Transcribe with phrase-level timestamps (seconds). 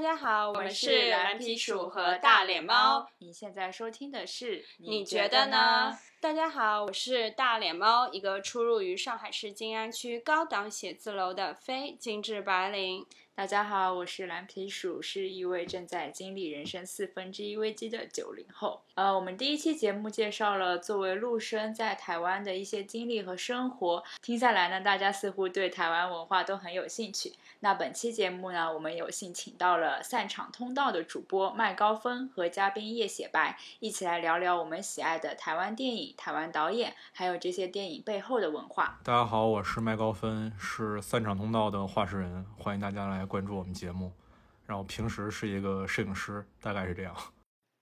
[0.00, 3.06] 大家好，我们是蓝皮鼠和大脸猫。
[3.18, 5.94] 你现在收听的是，你觉得呢？
[6.22, 13.04] 大家好，我是大脸猫，一个出入于上海市静安区高档写字楼的非精致白领。
[13.32, 18.82] 大家好，我是蓝皮鼠，是一位正在经历人生四分之一危机的九零后。
[18.94, 27.32] 呃，我们第一期节目介绍了作为陆生在台湾的一些经历和生活，听下来呢，大家似乎对台湾文化都很有兴趣。
[27.60, 39.00] 那本期节目呢，我们有幸请到了散场通道的主播麦高芬和嘉宾叶雪白，一起来聊聊我们喜爱的台湾电影、台湾导演，还有这些电影背后的文化。
[39.02, 43.19] 大家好，我是麦高芬，是散场通道的话事人，欢迎大家来。
[43.26, 44.12] 关注我们节目，
[44.66, 47.14] 然后平时是一个摄影师，大概是这样。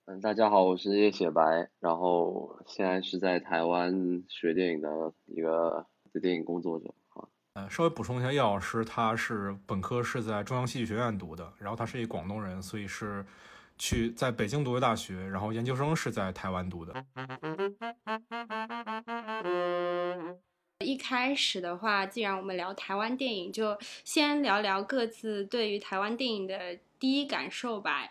[0.06, 5.87] 嗯，大家好，我是叶雪白，然后现在是在台湾学电影的一个
[6.23, 7.28] 电影工作者啊。
[7.52, 13.25] 呃，稍微补充一下，叶老师他是本科是在中央戏剧学院读的，然后他是一广东人，所以是
[13.77, 17.05] 去在北京读的大学，然后研究生是在台湾读的。
[20.84, 28.09] 一开始的话，既然我们聊台湾电影，就先聊聊各自对于台湾电影的第一感受吧。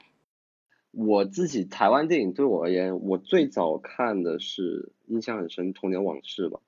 [0.92, 6.60] 我自己台湾电影对我而言，我最早看的是印象很深《童年往事》吧，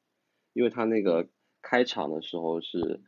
[0.54, 1.28] 因为它那个
[1.62, 3.02] 开场的时候是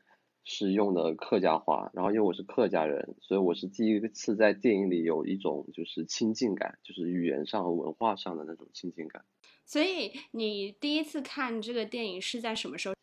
[0.43, 9.23] 是用的客家话，然后因为我是客家人，所以我是第一次在电影里有一种就是亲近感，就是语言上和文化上的那种亲近感。
[9.65, 12.95] 所以你第一次看这个电影是在什么时候？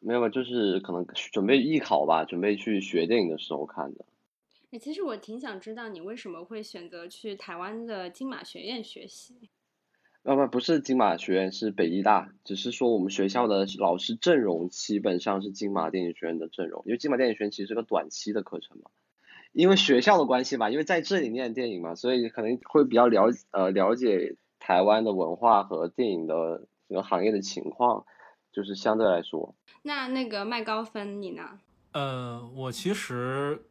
[0.00, 4.04] 没有吧，就是可能准备艺考吧，准备去学电影的时候看的。
[4.70, 9.50] 哎，其实我挺想知道你为什么会选择去台湾的金马学院学习。
[10.22, 12.30] 呃不，不是金马学院，是北医大。
[12.44, 18.90] 只是说我们学校的老师阵容基本上是金马电影学院的阵容，因为金马电影学院其实是个短期的课程嘛。
[19.52, 24.36] 因为学校的关系吧，因为在这里念电影嘛，所以可能会比较了呃了解。
[24.62, 28.04] 台湾的文化和电影的整个行业的情况，
[28.52, 29.54] 就是相对来说。
[29.82, 31.58] 那那个麦高芬，你呢？
[31.92, 33.62] 呃，我其实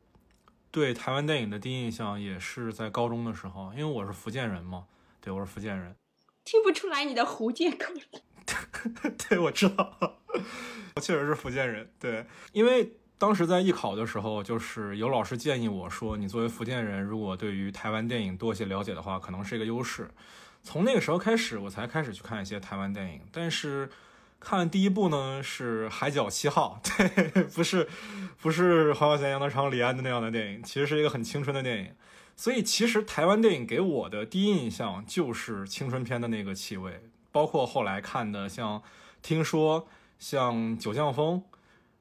[0.71, 4.87] 对台湾电影的第一印象也是在高中的时候，因为我是福建人嘛。
[5.21, 5.95] 对，我是福建人。
[6.49, 8.01] 听不出来你的福建口音。
[9.29, 10.17] 对，我知道，
[10.95, 11.87] 我确实是福建人。
[11.99, 20.09] 对，因为当时在艺考的时候，就是有老师建议我说，你作为福建人，如果对于台湾电影多些了解的话，可能是一个优势。
[20.63, 23.21] 从那个时候开始，我才开始去看一些台湾电影。
[23.31, 23.87] 但是，
[24.39, 26.81] 看第一部呢是《海角七号》，
[27.31, 27.87] 对，不是，
[28.41, 31.93] 不是黄晓贤、杨德昌、李安的那样的电影，其实是一个很青春的电影。
[32.39, 37.01] 所以，其实台湾电影给我的第一印象就是青春片的那个气味。
[37.33, 38.79] 包括后来看的，像
[39.21, 39.81] 《听说》、
[40.17, 41.43] 像《九降风》，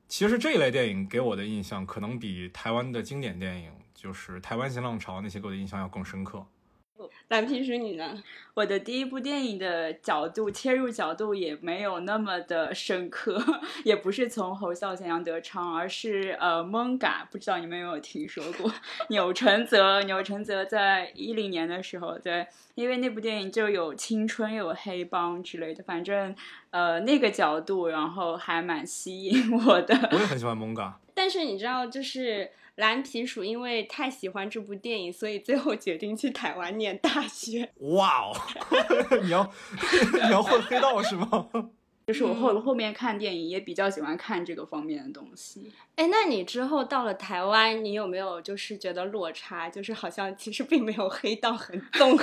[0.07, 6.47] 其实这一类电影给我的印象，可能比台湾的经典电影，就是台湾新浪潮那些给我的印象要更深刻。
[7.29, 8.23] 蓝皮书，你呢？
[8.55, 13.41] 我的第一部电影的角度切入角度也没有那么的深刻，
[13.85, 18.73] 也不是从侯孝贤、杨德昌，而是呃蒙嘎，不知道你们有没有听说过？
[19.11, 26.35] 钮承泽，钮承泽在一零年的时候，对，因为那部电影就有青春，有黑帮之类的，反正
[26.71, 29.97] 呃那个角度，然后还蛮吸引我的。
[30.11, 32.51] 我也很喜欢蒙嘎，但是你知道，就是。
[32.79, 37.69] 蓝皮鼠因为太喜欢这部电影，所以最后决定去台湾念大学。
[37.79, 38.33] 哇哦，
[39.25, 39.53] 你要
[40.25, 41.49] 你要混黑道是吗？
[42.07, 45.73] 就是我后后面看电影也比较喜欢看这个方面的东西。
[45.97, 52.17] 哎，那你之后到了台湾，你有没有就是觉得落差，就是好像其实并没有黑道很 重，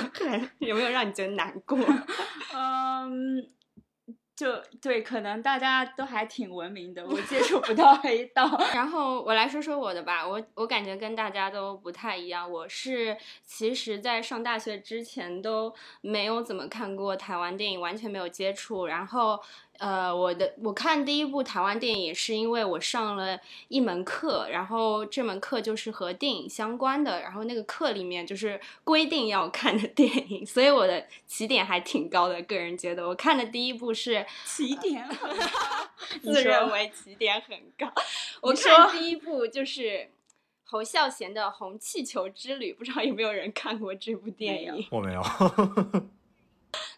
[0.60, 1.78] 有没有让你觉得难过？
[2.56, 3.46] 嗯。
[4.36, 8.46] 就对，可能大家都还挺文明的，我接触不到黑道。
[8.74, 12.48] 然后我来说说我的吧，我我感觉跟大家都不太一样。
[12.48, 18.86] 我是其实，在上大学之前都没有怎么看过台湾电影，完全没有接触。
[18.86, 19.40] 然后。
[19.78, 23.38] 呃，我的我看第一部台湾电影是因为我上了
[23.68, 32.40] 一门课，然后这门课就是和电影相关的，然后那个课里面就是规定要看的电影，所以我的起点还挺高的。
[32.42, 35.08] 个人觉得，我看的第一部是起点，
[36.22, 37.92] 自认为起点很高。
[38.40, 40.08] 我看第一部就是
[40.64, 44.86] 侯孝贤的《红气球之旅》，不知道有没有人看过这部电影？
[44.90, 45.22] 我没有。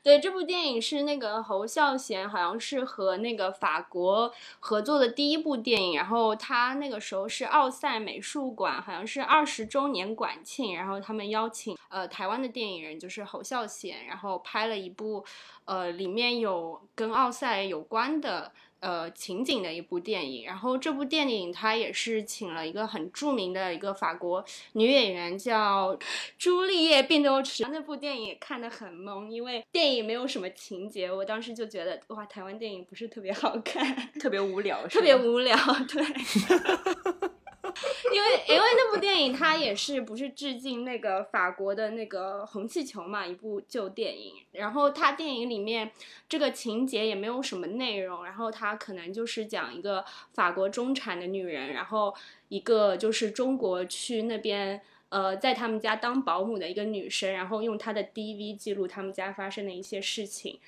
[0.03, 5.97] 对，这部电影是那个侯孝贤，好像是和那个法国合作的第一部电影。
[5.97, 15.25] 然后他那个时候是奥赛美术馆，好像是二十周年馆庆，然后他们邀请呃台湾的电影人，就是侯孝贤，然后拍了一部，
[15.65, 20.45] 呃里面有跟奥赛有关的呃情景的一部电影。
[20.45, 25.99] 然后这部电影它也是请了一个很著名的一个法国女演员叫
[26.39, 27.65] 朱丽叶·并州池。
[27.71, 35.57] 那部电影也看得很懵，因为电影没有什么情节，我当时就觉得哇，台湾电影不是特别好看，特别无聊， 特别无聊，
[35.89, 36.03] 对。
[38.19, 44.35] 因为因为那部电影它也是不是致敬那个法国的那个红气球嘛，一部旧电影。
[44.51, 45.93] 然后它电影里面
[46.29, 50.05] 这个情节也没有什么内容，然后它可能就是讲一个
[50.35, 52.13] 法国中产的女人，然后
[52.49, 54.81] 一个就是中国去那边
[55.11, 60.59] 呃在他们家当保姆的一个女生，然后用她的 DV 记录他们家发生的一些事情。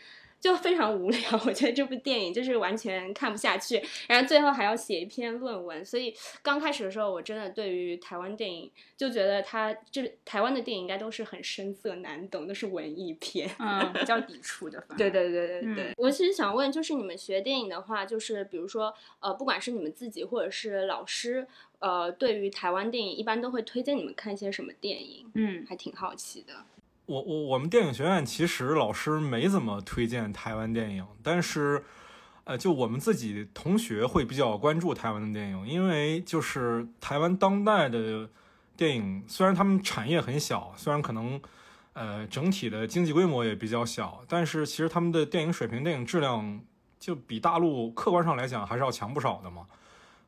[0.41, 14.83] 就非常无聊， 我觉得这部电影就是完全看不下去，然后最后还要写一篇论文，所以刚开始的时候，我真的对于台湾电影就觉得它这台湾的电影应该都是很深色难懂，都是文艺片，嗯，比较抵触的。
[14.97, 21.47] 对对对对对，我其实想问，就是你们学电影的话，就是比如说呃，不管是你们自己或者是老师，
[21.81, 25.31] 呃，对于台湾电影一般都会推荐你们看一些什么电影？
[25.35, 26.55] 嗯，还挺好奇的。
[27.11, 31.83] 我我我们电影学院其实老师没怎么推荐台湾电影，但是，
[32.45, 38.31] 呃，就我们自己同学会比较关注台湾的电影，因为就是台湾当代的
[38.77, 41.41] 电影，虽然他们产业很小，虽然可能
[41.95, 46.61] 呃整体的经济规模也比较小，但是其实他们的电影水平、电影质量
[47.01, 49.67] 就比大陆客观上来讲还是要强不少的嘛。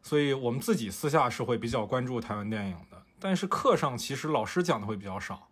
[0.02, 5.46] 所以我们自己私下是会比较关注台湾电影的，但是课上其实老师讲的会比较少。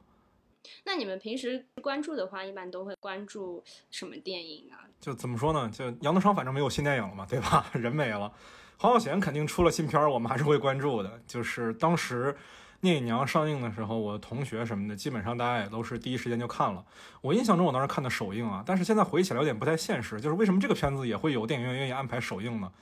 [0.84, 4.84] 那你们平时关注的话，一般都会关注什么电影啊？
[5.00, 5.70] 就怎么说呢？
[5.70, 7.66] 就杨德昌反正没有新电影了嘛，对吧？
[7.74, 8.32] 人没了。
[8.78, 11.20] 黄晓贤肯定出了新片儿，我们还是会关注的。
[11.26, 12.32] 就是当时
[12.80, 16.82] 《聂隐娘》上映的时候，我的同学什么的，基本上大家也都是第一时间就看了。
[17.20, 22.72] 我印象中我当时看的首映啊，但是现在回忆起来有点不太现实，就是为什么这个片子也会有电影院愿意安排首映呢？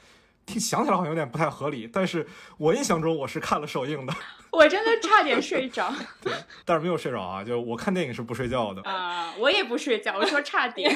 [0.56, 2.25] 想起来好像有点不太合理，但是
[2.56, 4.15] 我印象中我是看了首映的，
[4.53, 5.93] 我真的差点睡着。
[6.23, 6.33] 对，
[6.65, 10.95] 但是没有睡着啊，就我看电影是不睡觉的啊，我也不睡觉，我说差点。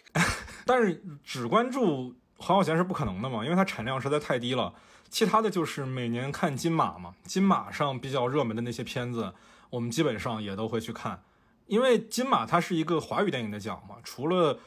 [0.66, 4.74] 但是只关注黄晓贤是不可能的嘛，因为它产量实在太低了。
[5.08, 9.32] 其他的就是每年看金马嘛，金马上比较热门的那些片子，
[9.70, 11.22] 我们基本上也都会去看，
[11.66, 14.58] 因为金马它是一个华语电影的奖嘛，除了。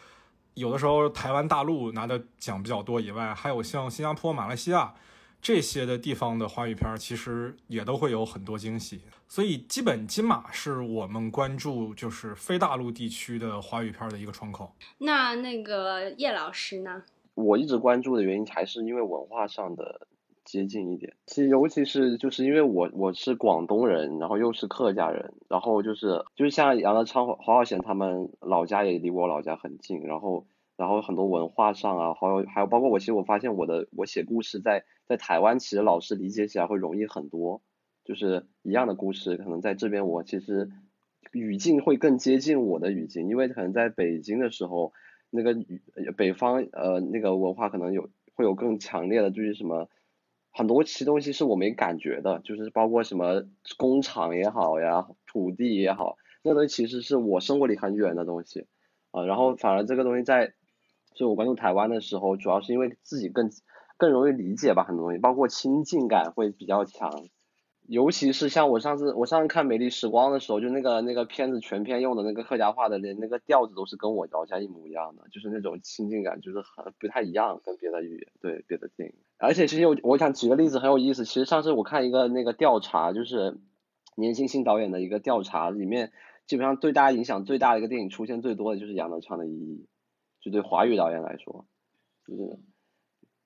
[0.58, 4.94] 有的时候台湾、大陆拿的奖比较多以外，还有像新加坡、马来西亚
[5.40, 9.02] 这些的地方的华语片，其实也都会有很多惊喜。
[9.28, 14.74] 所以，基本金马是我们关注就是非大陆地区的华语片的一个窗口。
[14.98, 17.04] 那那个叶老师呢？
[17.36, 20.08] 我一直关注的原因还是因为文化上的
[20.48, 21.14] 接近一点。
[21.28, 30.48] 其实，尤其是就是因为我我是广东人，然后又是客家人，然后就是就是像杨德昌、黄浩贤他们老家也离我老家很近，然后。
[30.78, 37.64] 然后很多文化上啊，还有还有包括我，其实我发现我的我写故事在在台湾，其实老师理解起来会容易很多，
[38.06, 40.70] 就是一样的故事，可能在这边我其实
[41.32, 44.94] 语境会更接近我的语境，因为可能在北京的时候，
[45.32, 45.56] 那个
[46.16, 49.90] 北方呃那个文化可能有会有更强烈的，就是什么
[50.58, 53.44] 很多其东西是我没感觉的，就是包括什么
[53.78, 58.66] 工厂也好呀，土地也好，那东西其实是我生活里很远的东西
[59.12, 60.54] 啊，然后反而这个东西在。
[61.16, 63.50] 就我关注台湾的时候，主要是因为自己更
[63.98, 67.10] 更容易理解吧，很多东西，包括亲近感会比较强。
[67.88, 79.16] 尤其是像我上次我上次看《美丽时光》的时候，就那个那个片子全片用的那个客家话的，连那个调子都是跟我老家一模一样的，就是那种亲近感，就是很不太一样，跟别的语言对别的电影。
[79.38, 83.58] 而且其实我我想举个例子很有意思，其实上次我看一个那个调查，就是
[84.16, 86.12] 年轻新导演的一个调查，里面
[86.46, 89.86] 基本上对大家影响最大的一个电影出现最多的就是杨德昌的《一亿》。
[90.40, 91.66] 就对华语导演来说，
[92.26, 92.60] 就是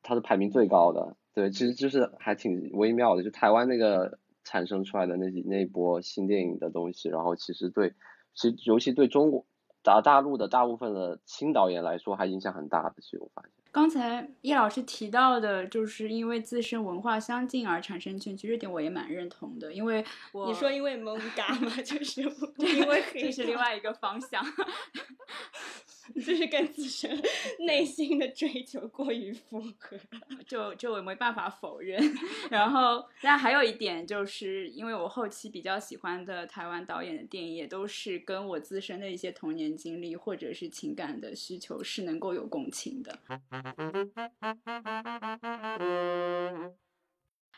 [0.04, 1.16] 他是排名最高的。
[1.34, 3.24] 对，其实就是还挺微妙的。
[3.24, 7.94] 就台湾那个产生出来的那几那一波新电影的东西，然后其实对，
[8.34, 9.46] 其实尤其对中国
[9.84, 12.96] 大大陆的大部分的新导演来说，还影响很大的。
[13.02, 13.52] 其实我发现。
[13.72, 19.74] 刚才叶老师提到的，就是因为自身文化相近而产生兴趣，这点我也蛮认同的。
[19.74, 20.04] 因为
[20.46, 22.22] 你说因为蒙嘎嘛， 就是
[22.60, 24.46] 因为这是另外一个方向。
[26.16, 27.22] 就是跟自身
[27.60, 29.98] 内心的追求过于符合，
[30.46, 32.02] 就就我没办法否认。
[32.50, 43.18] 然后，但还有一点，就是因为我后期比较喜欢的台湾导演的电影，也都是跟我自身的一些童年经历或者是情感的需求是能够有共情的。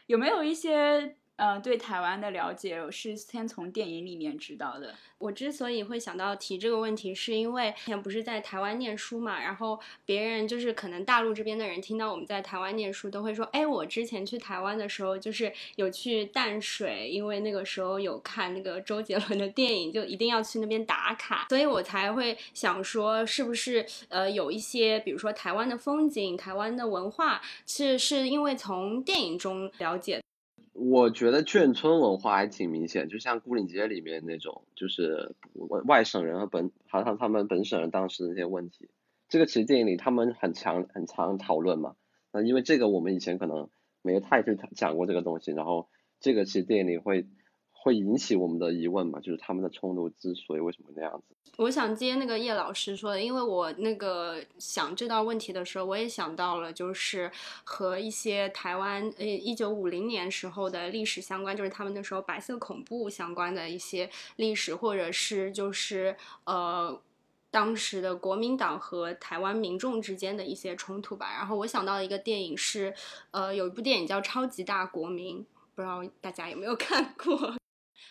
[0.07, 4.93] 有没有一些呃，对台湾的了解我是先从电影里面知道的。
[5.17, 30.21] 我之所以会想到提这个问题，是因为之前不是在台湾念书嘛，然后别人就是可能大陆这边的人听到我们在台湾念书，都会说，哎，我之前去台湾的时候，就是有去淡水，因为那个时候有看那个周杰伦的电影，就一定要去那边打卡，所以我才会想说，是不是呃有一些，比如说台湾的风景、台湾的文化，是是因为从电影中了解。
[30.73, 38.89] 我觉得眷村文化还挺明显，就像孤岭街里面那种，就是外外省人和本，好像他们本省人当时的那些问题，
[39.29, 41.95] 这个其实电影里他们很强很常讨论嘛。
[42.31, 43.69] 那因为这个我们以前可能
[44.01, 45.87] 没太去讲过这个东西，然后
[46.19, 47.27] 这个其实电影里会。
[47.83, 49.19] 会引起我们的疑问嘛？
[49.19, 51.35] 就是他们的冲突之所以为什么那样子？
[51.57, 57.29] 我想接那个叶老师说的，因为我那个想这道问题的时候，我也想到了，就是
[57.65, 66.97] 和一些台湾呃一九五零年时候的历史相关，就是他们那时候白色恐怖相关的一些历史，或者是就是呃
[67.51, 71.33] 当时的国民党和台湾民众之间的一些冲突吧。
[71.37, 72.93] 然后我想到一个电影是，
[73.31, 75.41] 呃，有一部电影叫《超级大国民》，
[75.75, 77.53] 不知道大家有没有看过？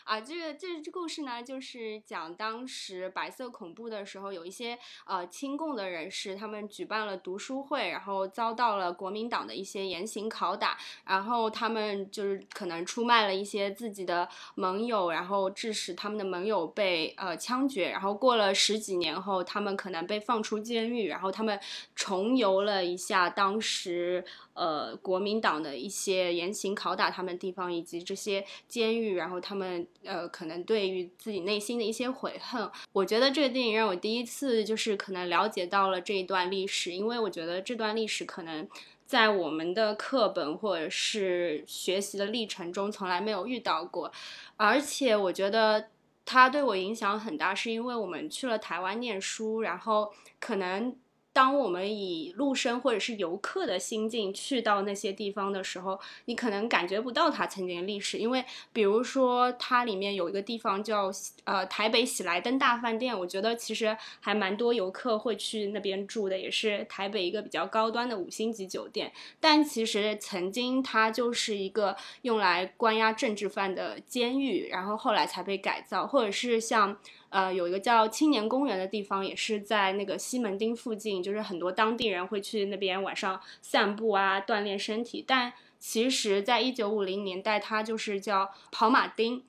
[0.04, 21.58] 啊，这个这这故事呢，就是讲当时白色恐怖的时候，有一些呃亲共的人士，他们举办了读书会，然后遭到了国民党的一些严刑拷打，然后他们就是可能出卖了一些自己的盟友，然后致使他们的盟友被呃枪决，然后过了十几年后，他们可能被放出监狱，然后他们
[21.94, 24.24] 重游了一下当时。
[24.54, 32.70] 呃，国民党的一些严刑拷打他们地方，以及这些监狱，然后他们呃，可能对于自己内心的一些悔恨。
[32.92, 38.68] 我觉得这个电影让我第一次就是可能了解到了这一段历史，因为我觉得这段历史可能
[39.06, 44.12] 在我们的课本或者是学习的历程中从来没有遇到过，
[44.56, 45.88] 而且我觉得
[46.26, 50.94] 它对我影响很大，是因为我们去了台湾念书，然后可能。
[51.32, 61.10] 当我们以陆生或者是游客的心境去到那些地方的时候，你可能感觉不到它曾经的历史，因为比如说它里面有一个地方叫
[61.44, 69.10] 呃台北喜来登大饭店，我觉得其实还蛮多游客会去那边住的，也是台北一个比较高端的五星级酒店。
[69.40, 76.98] 但其实曾经它就是一个用来关押政治犯的监狱，然后后来才被改造，或者是像。
[77.32, 85.24] 呃，有一个叫青年公园的地方，也是在那个西门町附近，就是很多当地人会去那边晚上散步啊，锻炼身体。
[85.26, 89.44] 但其实，在一九五零年代，它就是叫跑马丁。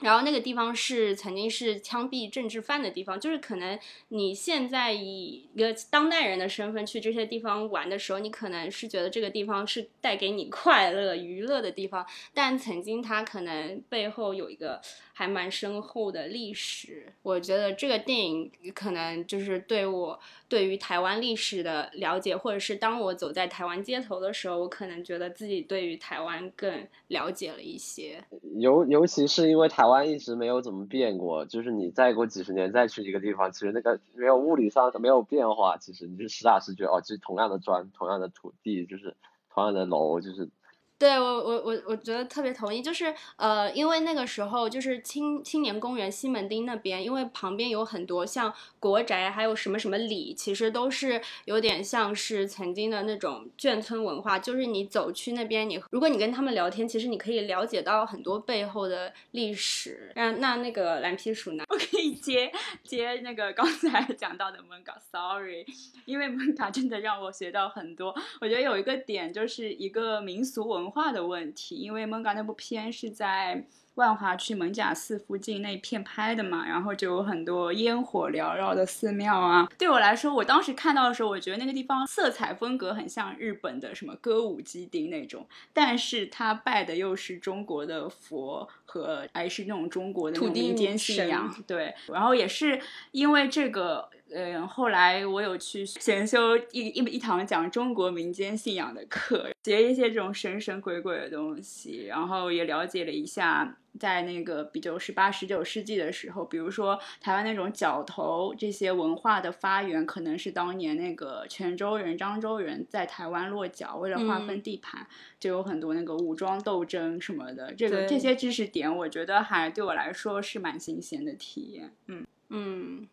[0.00, 3.76] 然后那个地方是曾经是枪毙政治犯的地方，就是可能
[4.10, 14.80] 你现在以一个当代人的身份去这些地方玩的时候，你可能是觉得这个地方是带给你快乐娱乐的地方，但曾经它可能背后有一个
[15.18, 17.12] 还蛮深厚的历史。
[17.24, 20.16] 我觉得这个电影可能就是对我
[20.48, 28.22] 对于台湾历史的了解，或者是当我走在台湾街头的时候，我可能觉得自己对于台湾更了解了一些。
[28.60, 29.88] 尤尤其是因为台。
[29.88, 39.16] 湾一直没有怎么变过，就是你再过几十年再去一个地方，其实那个没有物理上没有变化，其实你就实打实觉得哦，就是同样的砖，同样的土地，就是
[39.48, 40.50] 同样的楼，就是。
[40.98, 54.40] 对我我我我觉得特别同意，就是呃，因为那个时候就是青青年公园西门町那边，因为旁边有很多像国宅，还有什么什么里，其实都是有点像是曾经的那种眷村文化。
[54.40, 60.10] 就是你走去那边，你如果你跟他们聊天，其实你可以了解到很多背后的历史。
[60.16, 61.62] 那那那个蓝皮鼠呢？
[61.68, 62.50] 我可以接
[62.82, 65.64] 接那个刚才 讲到的蒙嘎，sorry，
[66.06, 68.12] 因为蒙嘎真的让我学到很多。
[68.40, 70.87] 我觉得有一个点就是一个民俗文。
[70.88, 73.62] 文化的问题，因为蒙嘎那部片是在
[73.96, 79.68] 万华区蒙甲寺附近那片拍的嘛，然后就有很多烟火缭绕的寺庙啊。
[79.76, 91.54] 对我来说，我当时看到的时候，我觉得那个地方色彩风格很像日本的什么歌舞伎町那种，但是他拜的又是中国的佛和还是那种中国的民间信仰。
[91.66, 92.80] 对，然后也是
[93.10, 94.08] 因为这个。
[94.30, 115.06] 嗯，后来我有去选修一一一堂讲中国民间信仰的课，学一些这种神神鬼鬼的东西，然后也了解了一下，在那个比较十八、十九世纪的时候，比如说台湾那种角头这些文化的发源，可能是当年那个泉州人、漳州人在台湾落脚，为了划分地盘，
[115.40, 117.72] 就有很多那个武装斗争什么的。
[117.72, 121.92] 这个这些知识点，我觉得还对我来说是蛮新鲜的体验。
[122.08, 123.08] 嗯嗯。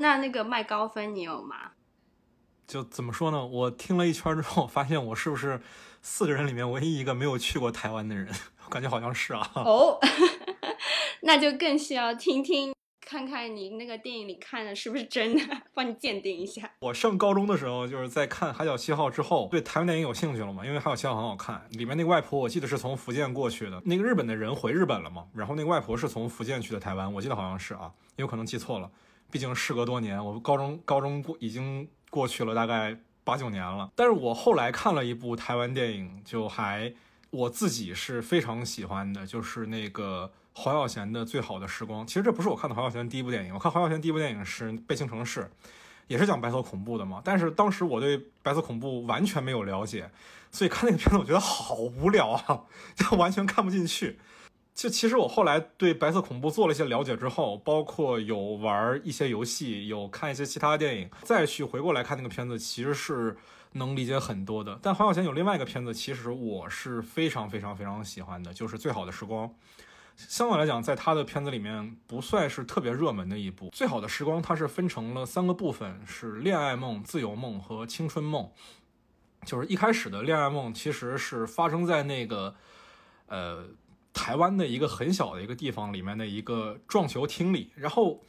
[0.00, 1.72] 那那个麦高芬你有吗？
[2.66, 3.44] 就怎么说呢？
[3.44, 5.60] 我听了一圈之后，发现我是不是
[6.00, 8.26] 四个人里面唯一一个没有去过台湾的人？
[8.64, 9.50] 我感觉好像是啊。
[9.62, 9.98] 哦，
[11.20, 12.72] 那就更需要听听。
[13.06, 16.70] 看看你那个电影里看的是不是真的，帮你鉴定一下。
[16.78, 20.64] 我上高中的时候就是在看《海角七号》之后，对台湾电影有兴趣了嘛？
[20.64, 25.26] 因为《海角七号》很好看，里面那个外婆我记得是从福建过去的，那个日本的人回日本了嘛？
[25.34, 28.88] 然后那个外婆是从福建去的台湾，我记得好像是啊，也有可能记错了，
[29.30, 33.90] 毕竟事隔多年，我高中高中过已经过去了大概八九年了。
[33.94, 36.92] 但是我后来看了一部台湾电影，就还
[37.30, 40.30] 我自己是非常喜欢的，就是那个。
[40.52, 43.54] 黄晓贤的最好的时光，其实这不是我看的黄晓贤第一部电影。
[43.54, 45.40] 我看黄晓贤第一部电影是《悲情城市》，
[46.08, 47.22] 也是讲白色恐怖的嘛。
[47.24, 50.10] 但是当时我对白色恐怖完全没有了解，
[50.50, 52.62] 所以看那个片子我觉得好无聊啊，
[52.96, 54.18] 就完全看不进去。
[54.80, 63.36] 就其实我后来对白色恐怖做了一些了解之后，包括有玩一些游戏，有看一些其他电影，再去回过来看那个片子，其实是
[63.72, 64.78] 能理解很多的。
[64.80, 69.46] 但黄晓贤有另外一个片子，其实我是非常非常非常喜欢的，就是《最好的时光》。
[70.16, 73.68] 相对来讲，在他的片子里面不算是特别热门的一部。
[73.74, 78.48] 最好的时光，它是分成了三个部分，是恋爱梦、自由梦和青春梦。
[79.44, 82.54] 就是一开始的恋爱梦，其实是发生在那个，
[83.26, 83.66] 呃，
[84.12, 87.70] 台湾的一个很小的一个地方里面的一个撞球厅里。
[87.74, 88.20] 然后，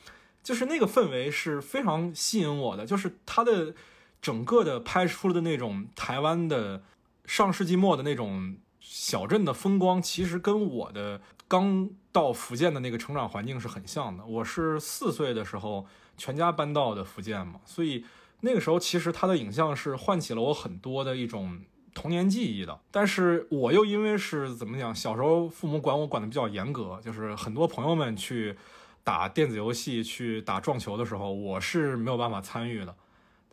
[0.44, 3.74] 就是那个氛围是非常吸引我的，就是它的
[4.22, 6.84] 整个的拍出的那种台湾的
[7.26, 11.22] 上世纪末的那种小镇的风光，其实跟我的。
[11.52, 14.24] 刚到福建的那个成长环境是很像的。
[14.24, 15.86] 我是四岁的时候
[16.16, 18.06] 全家搬到的福建嘛，所以
[18.40, 21.60] 那个时候其实它的影像是唤起了我很多的一种
[21.94, 22.80] 童年记忆的。
[22.92, 28.56] 但是我又因为是怎么讲，小时候父母管我管的比较严格，就是很多朋友们去
[29.04, 32.96] 打电子游戏、去打撞球的时候，我是没有办法参与的。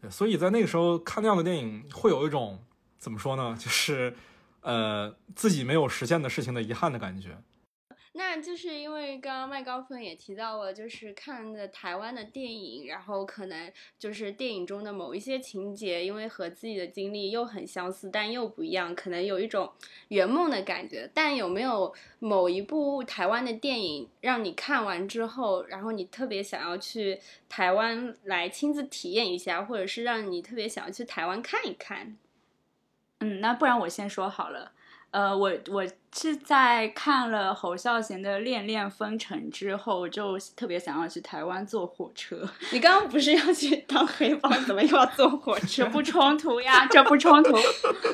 [0.00, 2.58] 对，所以在那个时候看那样的电影，会有一种
[2.98, 4.14] 怎么说呢，就是
[4.60, 7.36] 呃自己没有实现的事情的遗憾的感觉。
[8.18, 19.70] 那就是因为刚刚麦高芬也提到了，就是看的台湾的电影，然后可能就是电影中的某一些情节，因为和自己的经历又很相似，但又不一样，可能有一种
[20.08, 21.08] 圆梦的感觉。
[21.14, 32.18] 但有没有某一部台湾的电影让你看完之后，然后你特别想要去台湾来亲自体验一下，或者是让你特别想要去台湾看一看？
[33.20, 34.72] 嗯，那不然我先说好了。
[35.12, 35.86] 呃，我我。
[36.10, 42.48] 是在看了侯孝贤的《恋恋风尘》之后，就特别想要去台湾坐火车。
[42.72, 45.86] 你刚刚不是要去当黑帮，怎么又要坐火车？
[45.90, 47.56] 不冲突呀，这不冲突。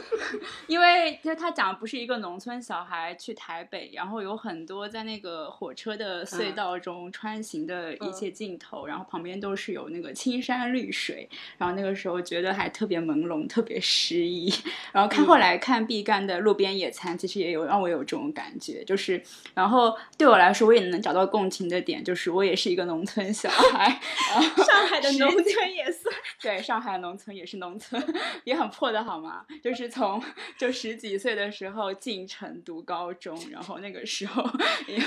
[0.67, 14.53] 因为就他讲的不是一个农村小孩去台北，然后有很多在那个火车的隧道中穿行的一些镜头，然后旁边都是有那个青山绿水，然后那个时候觉得还特别朦胧，特别诗意。
[14.93, 17.84] 然后看后来看毕赣的《路边野餐》，其实也有让我。
[17.89, 19.23] 有这种感觉，就是，
[19.55, 24.01] 然后对我来说，我也能找到共情的点，就是我也是一个农村小孩，
[24.65, 28.03] 上海的农村也算， 对，上海农村也是农村，
[28.45, 29.45] 也很破的好吗？
[29.63, 30.23] 就是从
[30.59, 34.45] 就十几岁的时候进城读高中，然后那个时候
[34.87, 34.99] 也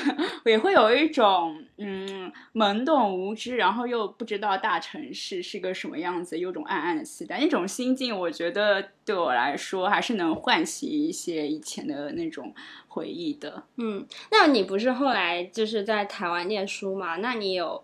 [0.45, 12.53] 也会有一种嗯懵懂无知，然后又不知道大城市是个什么样子，有种暗暗的期待，那种心境，我觉得对我来说还是能唤起一些以前的那种。
[12.89, 17.17] 回忆的，嗯，那你不是后来就是在台湾念书嘛？
[17.17, 17.83] 那你有，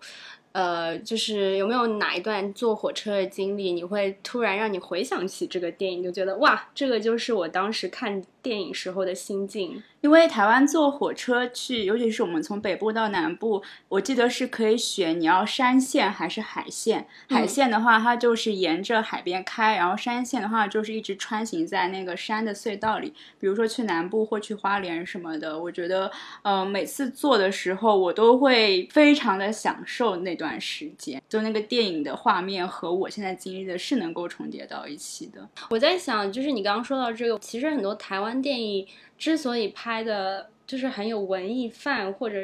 [0.53, 9.82] 呃，就是有没有哪一段坐火车的经历，你会突然让你回想起这个电影，就觉得哇，这个就是我当时看电影时候的心境。
[10.01, 17.08] 因为台湾坐火车去，尤其是我们从北部到南部，我记得是可以选你要山线还是海线。
[17.29, 23.13] 海线的话，它就是沿着海边开；然后山线的话，就是一直穿行在那个山的隧道里。
[23.39, 31.21] 比如说去南部或去花莲什么的，我觉得，呃，每次坐的时候，我都会非常的享受那段时间。
[31.29, 35.47] 就那个电影的画面和我现在经历的是能够重叠到一起的。
[35.69, 38.88] 我在想，就是你刚刚说到这个，其实很多台湾湾电影。
[39.15, 42.39] 之所以拍的就是很有文艺范，或者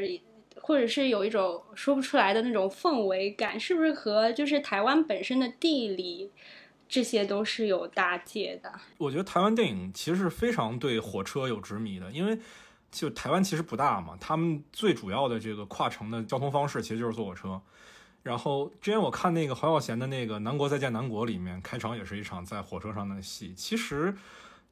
[0.61, 6.31] 或者是有一种说不出来的那种氛围感，是不是和就是台湾本身的地理
[6.87, 8.71] 这些都是有搭界的？
[8.97, 12.39] 我觉得台湾电影其实是非常对火车有执迷的，因为
[12.89, 17.59] 就台湾其实不大嘛，他们最主要的这个跨城的交通方式其实就是坐火车。
[18.23, 24.15] 然后之前我看那个黄晓贤的那个《南国再见南国》里面，开场也是一场在火车上的戏，其实。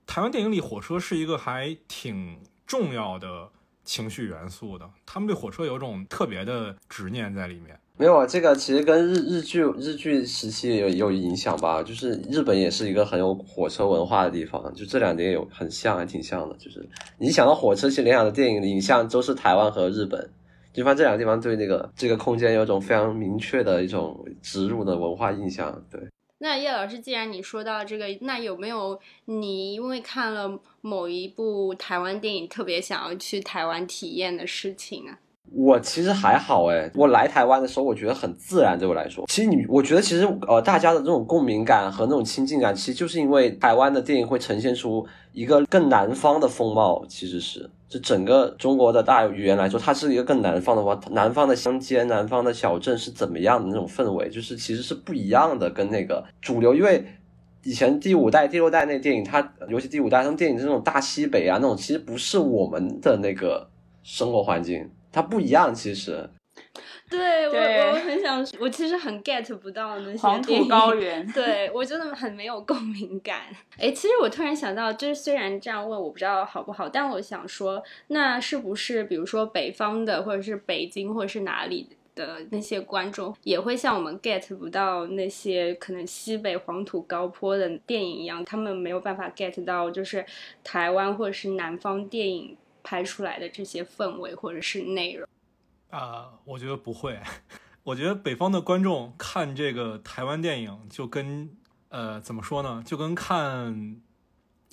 [0.07, 3.47] 台湾电影里，火车是一个还挺重要的
[3.83, 4.89] 情绪元素的。
[5.05, 7.77] 他们对火车有种特别的执念在里面。
[7.97, 16.55] 没有啊，这个其实跟日日剧日剧时期有有影响吧，就是日本也是一个很有火车文化的地方，就这两点有很像，还挺像的。
[16.57, 20.29] 就是你想到火车，其实联想的电影影像都是台湾和日本，
[20.73, 25.83] 就发现这两个地方对那个这个空间有种非常明确的一种植入的文化印象。
[25.91, 25.99] 对，
[26.39, 35.17] 那叶老师，既然你说到这个，那有没有你因为看了某一部台湾电影，特别想要去台湾体验的事情啊？
[35.51, 38.77] 我其实还好哎，我来台湾的时候，我觉得很自然。
[38.77, 47.05] 对我来说，其实你，我觉得其实呃，大家的这种共鸣感和那种亲近感，其实就是因为台湾的电影会呈现出一个更南方的风貌。
[47.07, 56.75] 其实是，就整个中国的大语言来说，它是一个更南方的话，南方的乡间、南方的小镇是怎么样的那种氛围，就是其实是不一样的，跟那个主流。
[56.75, 57.05] 因为
[57.63, 63.69] 以前第五代、第六代那电影，它尤其第五代，他们电影这种大西北啊那种，其实不是我们的那个
[64.03, 64.89] 生活环境。
[65.11, 66.29] 它不一样，其实。
[67.09, 71.25] 对我，我很想，我其实很 get 不到那些黄土高原。
[71.31, 73.43] 对我真的很没有共鸣感。
[73.77, 90.25] 哎，其实我突然想到，就是虽然这样问，我不知道好不好，但我想说，那是不是比如说北方的，或者是北京，或者是哪里的那些观众，也会像我们 get 不到那些可能西北黄土高坡的电影一样，他们没有办法 get 到，就是
[90.63, 92.57] 台湾或者是南方电影。
[92.83, 95.27] 拍出来的这些氛围或者是内容
[95.89, 97.19] 啊，我觉得不会。
[97.83, 101.49] 我觉得北方的观众看这个台湾电影，就跟
[101.87, 104.01] 呃怎么说呢，就跟看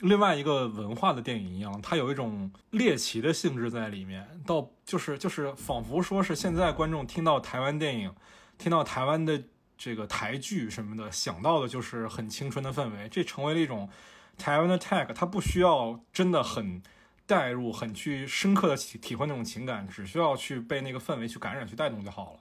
[0.01, 4.29] 另外一个文化的电影一样，它有一种猎奇的性质在里面。
[4.45, 8.13] 到就是就是仿佛说是现在观众听到台湾电影，
[8.59, 9.41] 听到台湾的
[9.79, 13.09] 这个台剧什么的，想到的就是很青春的氛围。
[13.09, 13.89] 这成为了一种
[14.37, 16.83] 台湾的 tag，它不需要真的很。
[17.27, 22.39] 带入很去深刻的体体会那种情感，只需要去被那个氛围去感染、去带动就好了。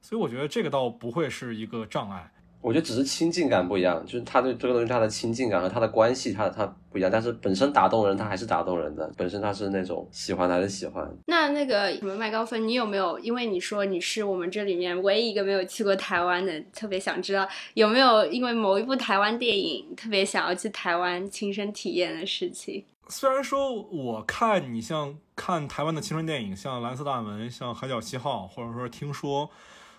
[0.00, 2.30] 所以我觉得这个倒不会是一个障碍。
[2.64, 7.10] 我觉得只是亲近感不一样，就是他对这个东西他的亲近感和他的关系，他他不一样。
[7.10, 9.12] 但是本身打动人，他还是打动人的。
[9.18, 11.06] 本身他是那种喜欢还是喜欢。
[11.26, 13.18] 那那个什么麦高芬，你有没有？
[13.18, 22.82] 因为你说你是我们这里面唯一一个没有去过台湾的，特别想知道有没有因为某一部台湾电影特别想要去台湾亲身体验的事情。
[23.08, 29.50] 虽然说我看你像看台湾的青春电影，像《蓝色大门》、像《海角七号》，或者说听说，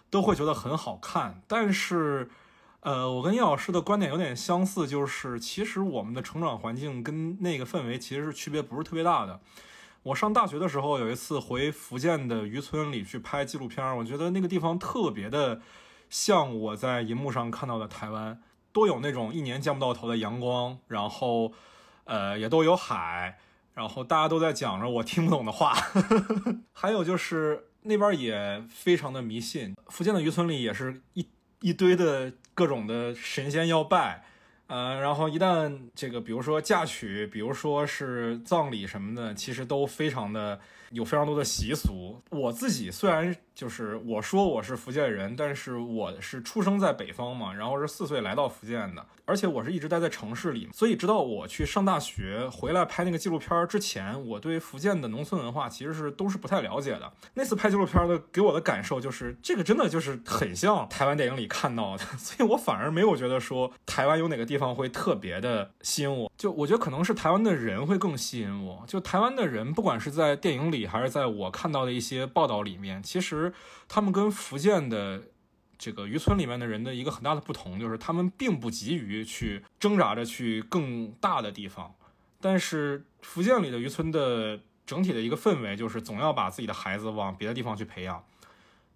[0.09, 1.39] 都会觉得很好看。
[1.47, 2.27] 但是，
[2.85, 9.39] 呃，我跟叶老师的观点有点相似，就是其实我们的成长环境跟那个氛围其实是区别不是特别大的。
[10.03, 15.59] 我上大学的时候有一次回福建的渔村里去拍纪录片，我觉得那个地方特别的
[16.11, 18.39] 像我在银幕上看到的台湾，
[18.71, 21.51] 都有那种一年见不到头的阳光，然后。
[22.07, 23.39] 呃，也都有海，
[23.73, 25.73] 然后大家都在讲着我听不懂的话，
[26.71, 31.27] 还有就是那边也非常的迷信，福建的渔村里也是一
[31.61, 34.23] 一堆的各种的神仙要拜，
[34.67, 40.59] 呃，然后一旦这个比如说嫁娶，比如说是葬礼什么的，其实都非常的
[40.91, 42.19] 有非常多的习俗。
[42.31, 49.03] 我自己虽然就是我说我是福建人，但是我是出生在北方嘛，然后是四岁来到福建的。
[49.27, 57.11] 而且我是一直待在城市里，所以直到我去上大学回来拍那个纪录片之前，我对福建的农村文化其实是都是不太了解的。
[57.33, 66.31] 那次拍纪录片的给我的感受就是，这个真的就是很像台湾电影里看到的， 所以我反而没有觉得说台湾有哪个地方会特别的吸引我。
[66.37, 68.83] 就我觉得可能是台湾的人会更吸引我。
[68.85, 73.44] 就台湾的人，不管是在电影里还是在我看到的一些报道里面，其实
[73.87, 75.21] 他们跟福建的。
[75.77, 81.93] 这个渔村里面的人的一个很大的不同，就是他们并不急于去挣扎着去更大的地方，
[82.39, 88.23] 但是福建里的渔村的整体的一个氛围，就是总要把自己的孩子往别的地方去培养，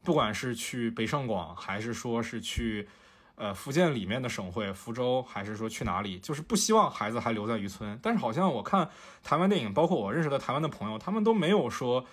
[0.04, 2.88] 不管是去北上广，还是说是去
[3.36, 8.00] 呃福建里面的省会福州，还是说去哪里，就是不希望孩子还留在渔村。
[8.02, 8.90] 但是好像我看
[9.22, 12.06] 台湾电影，包括我认识的台湾的朋友，他们都没有说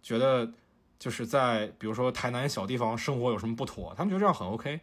[0.00, 0.52] 觉得。
[1.02, 4.78] 就是在比如说台南小地方生活有什么不妥，他们觉得这样很 OK，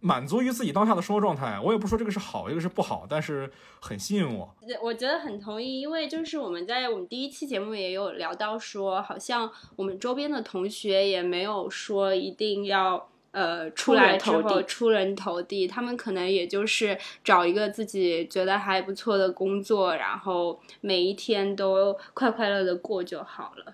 [0.00, 1.58] 满足于自己当下的生活状态。
[1.58, 3.50] 我也不说这个是好，这个是不好，但是
[3.80, 4.54] 很吸引我。
[4.82, 23.72] 我觉得很同意，因为就是我们在我们第一期节目也有聊到说，好像我们周边的同学也没有说一定要呃出来之后出人头地，他们可能也就是找一个自己觉得还不错的工作，然后每一天都快快乐乐过就好了。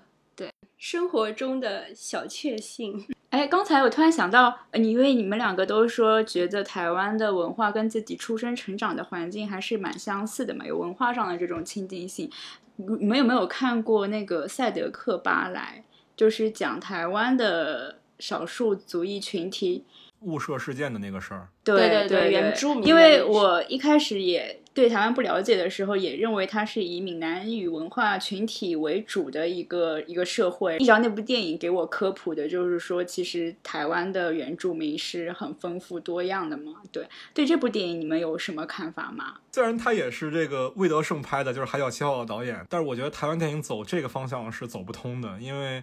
[0.78, 3.06] 生活中的小确幸。
[3.30, 12.30] 哎，刚才我突然想到，你因为你们两个都说觉得台湾的文化跟自己出生成长的环境还是蛮相似的嘛，有文化上的这种亲近性。
[12.76, 15.84] 你们有没有看过那个《赛德克巴莱》？
[16.16, 19.84] 就是讲台湾的少数族裔群体。
[20.22, 22.86] 雾社事件的那个事儿，对对对，原住民。
[22.86, 30.76] 因为我一开始也对台湾不了解的时候，也认为它是以闽南语文化群体为主的一个一个社会。
[30.76, 36.76] 一直到那部电影给我科普的，就是说，其实台湾的原住民是很丰富多样的嘛。
[36.92, 39.34] 对，对这部电影你们有什么看法吗？
[39.52, 45.82] 虽然他也是这个魏德胜拍的，就是《海角七号》的导演，但是我觉得台湾电影走这个方向是走不通的，因为。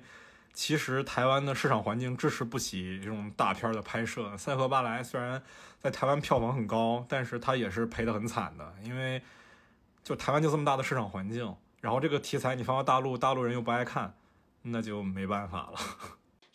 [0.58, 5.40] 其实台湾的市场环境支持不起这种大片的拍摄，《赛河巴莱》虽然
[5.80, 9.22] 在台湾票房很高，但是它也是赔得很惨的，因为
[10.04, 14.16] 就台湾就这么大的市场环境，然后这个题材你放到大陆，大陆人又不爱看，
[14.64, 15.80] 那就没办法了。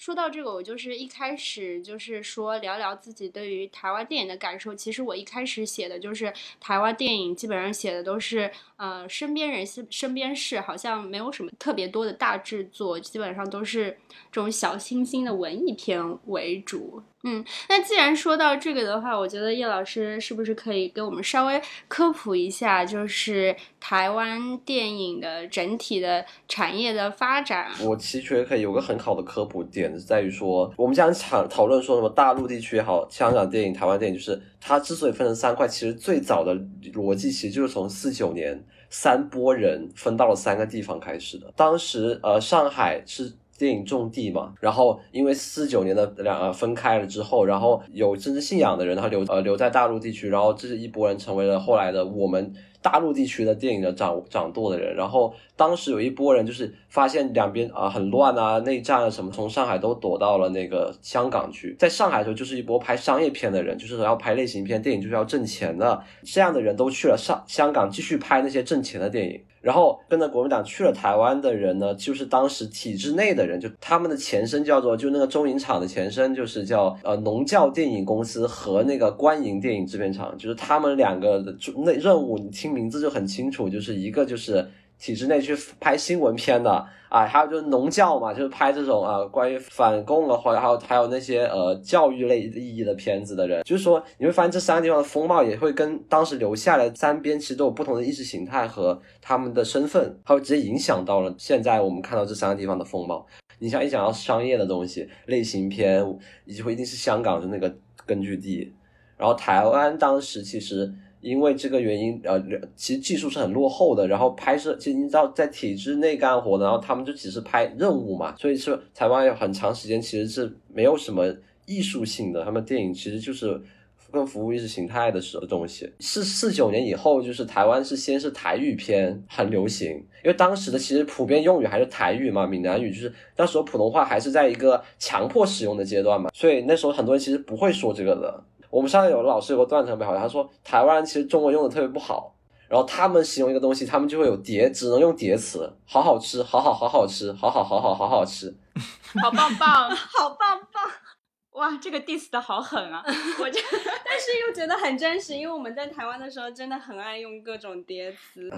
[0.02, 4.74] 说到这个，我就是一开始就是说聊聊自己对于台湾电影的感受。
[4.74, 13.96] 其实我一开始写的就是台湾电影，基本上写的都是呃身边人、身身边事，好像没有什么特别多的大制作，基本上都是
[14.32, 17.00] 这种小清新的文艺片为主。
[17.24, 27.70] 嗯，那既然说到这个的话，我觉得叶老师是不是可以给我们稍微科普一下，就是台湾电影的整体的产业的发展？
[27.80, 36.52] 我其实觉得可以有个很好的科普点，在于说，我们经常讨论说什么大陆地区也好，香港电影、台湾电影，就是它之所以分成三块，其实最早的
[36.92, 41.52] 逻辑其实就是从四九年三波人分到了三个地方开始的。
[41.54, 43.32] 当时呃，上海是。
[43.62, 54.96] 电影种地嘛，然后因为四九年的两呃分开了之后，然后有政治信仰的人，他留呃留在大陆地区，然后这是一波人成为了后来的我们大陆地区的电影的掌掌舵的人。
[54.96, 61.76] 然后当时有一波人就是发现两边啊很乱啊，内战啊什么，从上海都躲到了那个香港去。
[61.78, 69.40] 在上海的时候，就是一波拍商业片的人，就是要拍类型片，电影就是要挣钱的，这样的人都去了上香港继续拍那些挣钱的电影。
[69.60, 84.68] 然后跟着国民党去了台湾的人呢，就是当时体制内的人，就他们的前身叫做，就那个中影厂的前身就是叫呃农教电影公司和那个官营电影制片厂，就是他们两个的那任务，你听名字就很清楚，就是一个就是。
[85.02, 86.70] 体制内去拍新闻片的
[87.08, 103.26] 啊，还有就是农教嘛，就是拍这种啊关于反共的，或者还有还有那些呃教育类意义的片子的人，就是说你会发现这三个地方的风貌也会跟当时留下来三边其实都有不同的意识形态和他们的身份，还有直接影响到了现在我们看到这三个地方的风貌。
[103.58, 106.00] 你像一讲到商业的东西，类型片，
[106.44, 107.74] 以及会一定是香港的那个
[108.06, 108.72] 根据地，
[109.16, 110.94] 然后台湾当时其实。
[111.22, 112.38] 因为这个原因，呃，
[112.74, 121.32] 其实技术是很落后的，然后拍摄，其实你知道在体制内干活的，然后他们就只是拍任务嘛，所以说台湾有很长时间其实是没有什么
[121.64, 123.62] 艺术性的，他们电影其实就是
[124.10, 125.88] 更服务意识形态的时候东西。
[126.00, 129.90] 是四九年以后，就是台湾是先是台语片很流行，
[130.24, 138.44] 因为当时的其实普遍用语还是台语嘛，闽南语就是那时候普通话还是在一个强迫使用的阶段嘛，所以那时候很多人其实不会说这个的。
[138.72, 142.34] 我们上次有个老师有个段子特别好，他说台湾人其实中文用的特别不好，
[142.68, 148.56] 然后他们形容一个东西，他们就会有叠，只能用叠词，好好吃，好好好好吃，好好好好好好吃，
[149.22, 150.90] 好棒棒， 好棒棒，
[151.52, 153.04] 哇，这个 diss 的好狠啊！
[153.06, 158.50] 我这但是又觉得很真实，因为我们在台湾的时候真的很爱用各种叠词。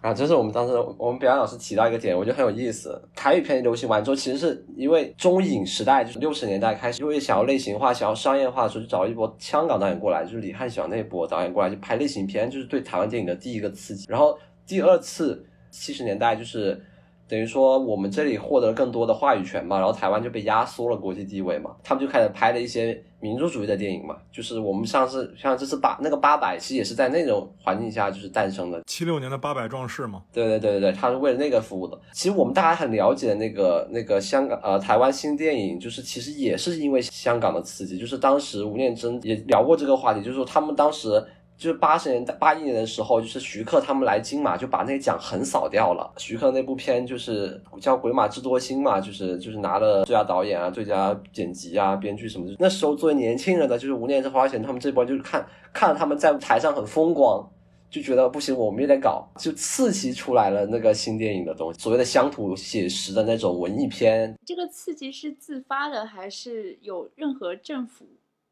[0.00, 3.00] 啊，这是我们当时我们表演老师提到一个点，我觉得很有意思。
[3.14, 14.06] 台语片流行完之后，其实是因为中影时代，就是六十年代开始，因为想要类型化、想要商业化的时候，就找一波香港导演过来，就是李汉祥那波导演过来，就拍类型片，就是对台湾电影的第一个刺激。
[14.08, 16.82] 然后第二次七十年代就是。
[17.30, 28.82] 等于说我们这里获得了更多的话语权嘛，然后台湾就被压缩了国际地位嘛，他们就开始拍了一些民族主义的电影嘛，就是我们上次像这次八那个八百，其实也是在那种环境下就是诞生的。
[28.86, 31.96] 七六年的八百壮士嘛，对对对对对，他是为了那个服务的。
[32.12, 41.24] 其实我们大家很了解的那个那个香港呃台湾新电影，就是其实也是因为香港的刺激，就是当时吴念真也聊过这个话题，就是说他们当时。
[41.60, 46.10] 就是八十年代八一年的时候，就是徐克他们来金马就把那个奖横扫掉了。
[46.16, 52.56] 徐克那部片就是叫《鬼马智多星》嘛，就是就是拿了最佳导演啊、最佳剪辑啊、编剧什么的。
[52.58, 57.46] 那时候作为年轻人的，就是吴念真、花钱他们这波，就是看看他们在台上很风光，
[57.90, 64.34] 就觉得不行，我们也得搞，就刺激出来了那个新电影的东西，所谓的乡土写实的那种文艺片。
[64.46, 68.06] 这个刺激是自发的，还是有任何政府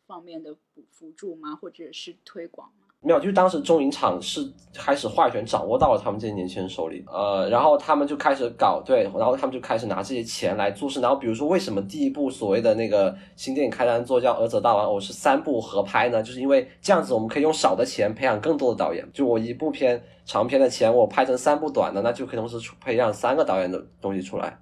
[0.07, 1.57] 方面的补辅助吗？
[1.57, 2.71] 或者是推广？
[3.01, 4.41] 没有，就是当时中影厂是
[4.75, 11.01] 开始话语权掌握到了他们这些年轻人手里，呃，然后他们就开始搞对，然后他们就开始拿这些钱来做事。
[11.01, 16.21] 然后比如说，为什么第一部所谓的那个新电影开单做叫《儿子大玩偶》是三部合拍呢？
[16.21, 19.09] 就是因为这样子我们可以用少的钱培养更多的导演。
[19.13, 24.59] 就我一部片长片的钱，我拍成三部短的，那就可以同时培养三个导演的东西出来。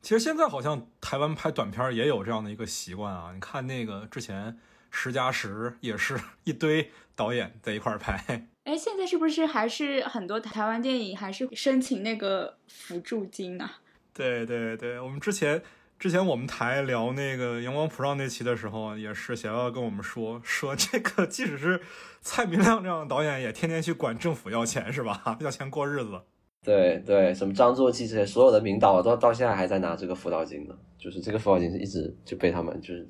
[0.00, 3.32] 其实现在好像台湾拍短片也有这样的一个习惯啊。
[3.34, 4.56] 你看那个之前
[4.90, 8.48] 十加十也是 一堆导演在一块儿拍。
[8.64, 13.70] 哎，现在是不是还是很多台湾电影还是申请那个辅助金啊？
[14.14, 15.62] 对对对，我们之前
[15.98, 21.82] 之前我们台聊那个《阳光普照》那期的时候，也是想要跟我们说说这个，即使是
[22.22, 25.36] 蔡明亮这样的导演，也天天去管政府要钱是吧？
[25.40, 26.22] 要钱过日子。
[26.62, 33.06] 对对，什么张作骥这些所有的名导都到现在还在拿这个辅导金呢，就是这个辅导金是一直就被他们就是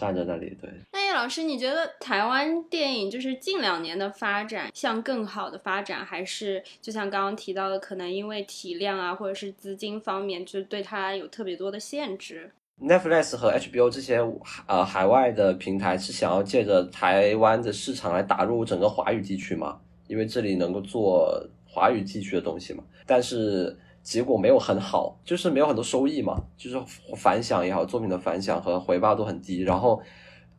[0.00, 0.56] 站站在那里。
[0.60, 14.20] 对，那叶老师，你觉得台湾电影就是近两年的发展向更好的发展，还是就像刚刚提到的，可能因为体量啊，或者是资金方面，就对它有特别多的限制？Netflix 和 HBO 这些
[14.66, 19.78] 呃海外的平台是想要借着台湾的市场来打入整个华语地区吗？
[20.08, 21.46] 因为这里能够做。
[21.72, 26.80] 华语地区的东西嘛，但是结果没有很好，就是没有很多收益嘛，就是
[27.16, 29.62] 反响也好，作品的反响和回报都很低。
[29.62, 30.00] 然后，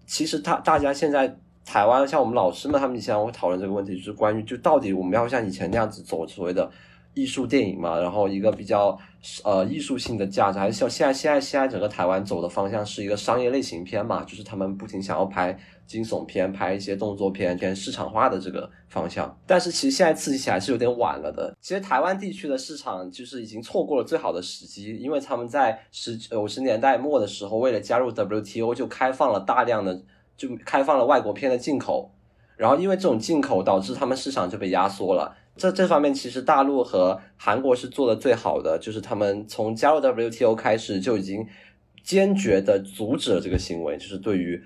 [0.05, 6.69] 其实他大家现在台湾像我们老师们，他们以前会讨论这个问题，就是关于就到底我们要像以前那样子走所谓的
[7.13, 8.97] 艺术电影嘛，然后一个比较
[9.43, 15.57] 呃艺术性的价值，还是像现在现在现在整个台湾走的方向是一个商业类型片嘛，就是他们不停想要拍。
[15.87, 21.53] 惊悚片拍一些动作片，偏市场化的这个方向，但是其实现在刺激起来是有点晚了的。
[21.59, 30.01] 其实台湾地区的市场就是已经错过了最好的时机，因为他们在十五十年代末的时候，为了加入 WTO 就开放了大量的，
[30.37, 32.09] 就开放了外国片的进口，
[32.55, 35.35] 然后因为这种进口导致他们市场就被压缩了。
[35.55, 41.45] 这这方面其实大陆和韩国是做的最好的，就是他们从加入 WTO 开始就已经
[42.03, 44.61] 坚决的阻止了这个行为，就是对于。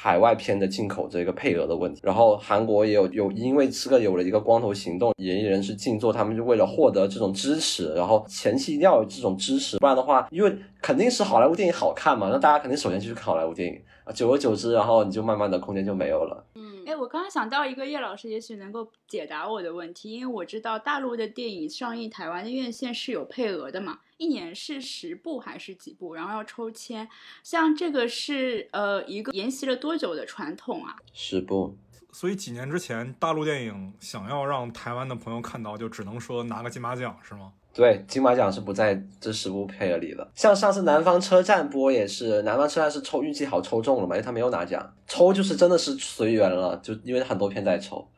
[0.00, 13.76] 海外片的进口这个配额的问题，然后韩国也有有因为这个有了一个光头行动，演艺人士静坐，他们就为了获得这种支持，然后前期一定要有这种支持，不然的话，因为肯定是好莱坞电影好看嘛，那大家肯定首先就去看好莱坞电影，
[14.12, 16.44] 久而久之，然后你就慢慢的空间就没有了。
[16.54, 24.00] 嗯，哎，我刚刚想到一个叶老师也许能够解答我的问题，因为我知道大陆的电影上映台湾的院线是有配额的嘛。
[24.16, 26.14] 一年是十部还是几部？
[26.14, 27.08] 然后要抽签，
[27.44, 30.96] 像这个是呃一个沿袭了多久的传统啊？
[31.12, 31.76] 十部。
[32.10, 37.52] 所以几年之前，大陆电影想要让台湾的朋友看到，就只能说拿个金马奖，是吗？
[37.78, 40.28] 对，金马奖是不在这十部配额里的。
[40.34, 48.10] 像上次南方车站播也是，南方车站是抽运气好抽中了嘛，因为他没有拿奖，抽就是真的是随缘了，就因为很多片在抽。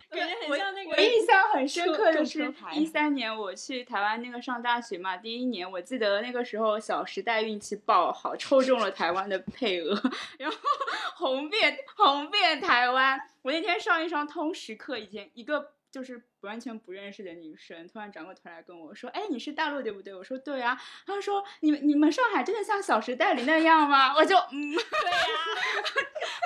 [0.49, 9.91] 我印象很深刻的是，一三年我去台湾那个上大学嘛，第一年我记得那个时候《小时代》运气爆好，抽中了台湾的配额，
[10.39, 10.57] 然后
[11.17, 13.21] 红遍红遍台湾。
[13.43, 25.19] 我那天上一上通识课，以前一个就是完全不认识的女生，突然转过头来跟我说：“哎，你是大陆对不对？”我说：“对啊。”她说：“你们你们上海真的像《小时代》里那样吗？”我就嗯，对呀，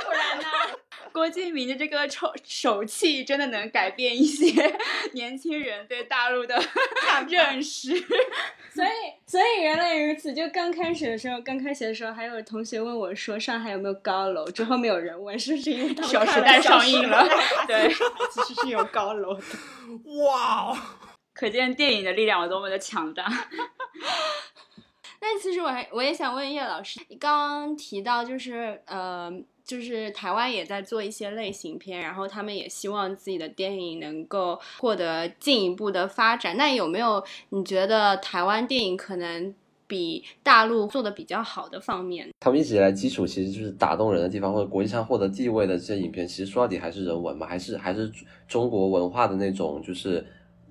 [0.04, 0.44] 不然呢？
[1.12, 4.76] 郭敬明的这个手手气真的能改变一些
[5.14, 6.60] 年轻人对大陆的
[7.28, 7.90] 认识，
[8.74, 8.88] 所以
[9.24, 10.34] 所以原来如此。
[10.34, 17.24] 就刚开始的时候，刚开学的时候，还有同学问我说上海有没有高楼，之后没有人问，是不是因为《小时代》上映了？
[17.68, 17.88] 对，
[18.32, 19.42] 其实是有高楼的。
[20.26, 20.76] 哇，
[21.32, 23.24] 可见电影的力量有多么的强大。
[25.20, 29.32] 那其实我还我也想问叶老师，你刚刚提到就是呃。
[29.66, 36.54] 就是台湾也在做一些类型片，然后他们也希望自己的电影能够获得进一步的发展。
[36.58, 39.54] 那有没有你觉得台湾电影可能
[39.86, 42.28] 比大陆做的比较好的方面？
[42.40, 48.10] 他们一直以来基础其实就是打动人的地方，或者国际上获得地位的这些影片，其实说到底还是人文嘛，还是还是
[48.46, 50.24] 中国文化的那种就是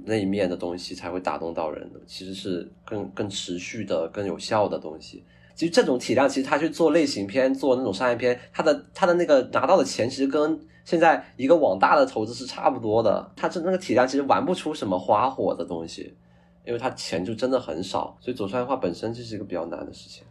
[0.05, 5.23] 那一面的东西才会打动到人的，其实是更更持续的、更有效的东西。
[5.55, 13.31] 其实这种体量，其实他去做类型片、做那种商业片，他的他的那个拿到的钱，其实跟现在一个网大的投资是差不多的。
[13.35, 16.11] 他这那个体量其实玩不出什么花火的东西，
[16.65, 20.23] 因为他钱就真的很少，所以走出来的话本身就是一个比较难的事情。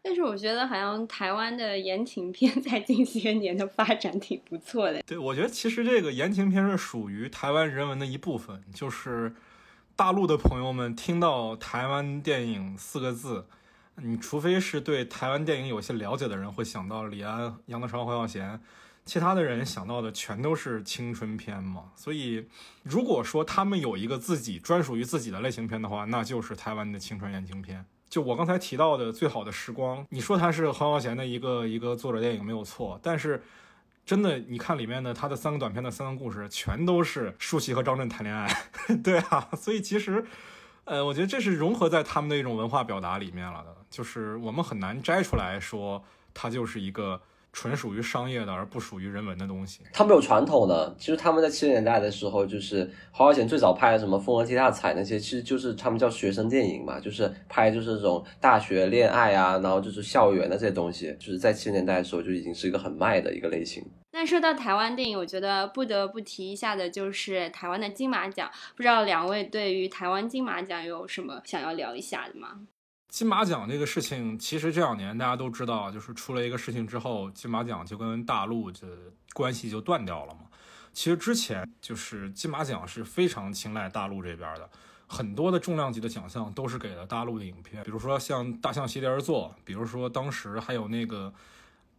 [0.00, 5.02] 但是我觉得好像台湾的言情片在近些年的发展挺不错的。
[5.06, 9.34] 对，我觉得其实这个言情片是属于台湾人文的一部分，就是
[9.96, 13.46] 大陆的朋友们听到台湾电影四个字。
[13.96, 18.60] 你除非是对台湾电影有些了解的人，会想到李安、杨德昌、黄晓贤，
[19.08, 21.84] 其他的人想到的全都是青春片嘛。
[21.96, 22.46] 所以，
[22.82, 27.84] 如果说他们有一个自己专属于自己的类型片的话，那就是台湾的青春言情片。
[28.10, 33.42] 就我刚才提到的《最好的时光》，你说它是黄晓贤的一个一个作者电影没有错，但是
[34.04, 38.46] 真的，你看里面的他的三个短片的三个故事，全都是舒淇和张震谈恋爱。
[39.02, 40.24] 对啊，所以其实。
[40.84, 46.02] 呃，我觉得这是融合在他们的一种文化表达里面了的，就是我们很难摘出来说
[46.32, 47.20] 它就是一个。
[47.52, 49.80] 纯属于商业的，而不属于人文的东西。
[49.92, 63.84] 他们有传统的，其实他们在七十年代的时候，就是侯孝贤最早拍的什么《风和踢踏彩》那些，其实就是他们叫学生电影嘛，就是拍就是这种大学恋爱啊，然后就是校园的这些东西，就是在七十年代的时候就已经是一个很卖的一个类型。
[64.10, 68.50] 那说到台湾电影，我觉得不得不提一下的就是台湾的金马奖。
[68.74, 72.60] 不知道两位对于台湾金马奖有什么想要聊一下的吗？
[73.08, 78.86] 金马奖这个事情，其实这两年大家都知道，就是出了一个事情之后，金马奖就跟大陆的
[79.32, 80.40] 关系就断掉了嘛。
[80.92, 84.68] 其实之前就是金马奖是非常青睐大陆这边的，
[85.06, 91.32] 很多的重量级的奖项都是给了大陆的影片，比如说像《大象席地而坐》，比如说当时还有那个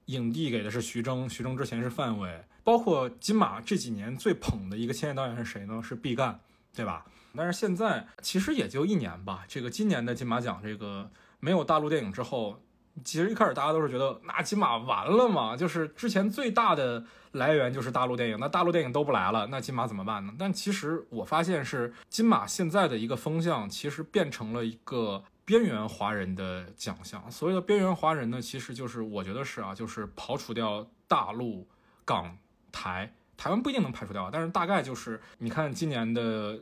[0.05, 5.81] 影帝给的是徐峥，徐峥之前是范伟，包括金马这几年最捧的一个青年导演是谁呢？
[5.81, 6.39] 是毕赣，
[6.75, 7.05] 对吧？
[7.35, 9.45] 但是现在其实也就一年吧。
[9.47, 11.09] 这个今年的金马奖，这个
[11.39, 12.61] 没有大陆电影之后，
[13.03, 20.33] 其实一开始大家都是觉得那金马完了嘛，就是之前最大的来源就是大陆电影，那大陆电影都不来了，那金马怎么办呢？
[20.37, 27.29] 但其实我发现是金马现在的一个风向，其实变成了一个边缘华人的奖项。
[27.31, 31.67] 所谓的边缘华人呢，其实就是我觉得是啊，就是刨除掉大陆、
[32.03, 32.37] 港、
[32.71, 36.61] 台，台湾不一定能排除掉，但是大概就是你看今年的。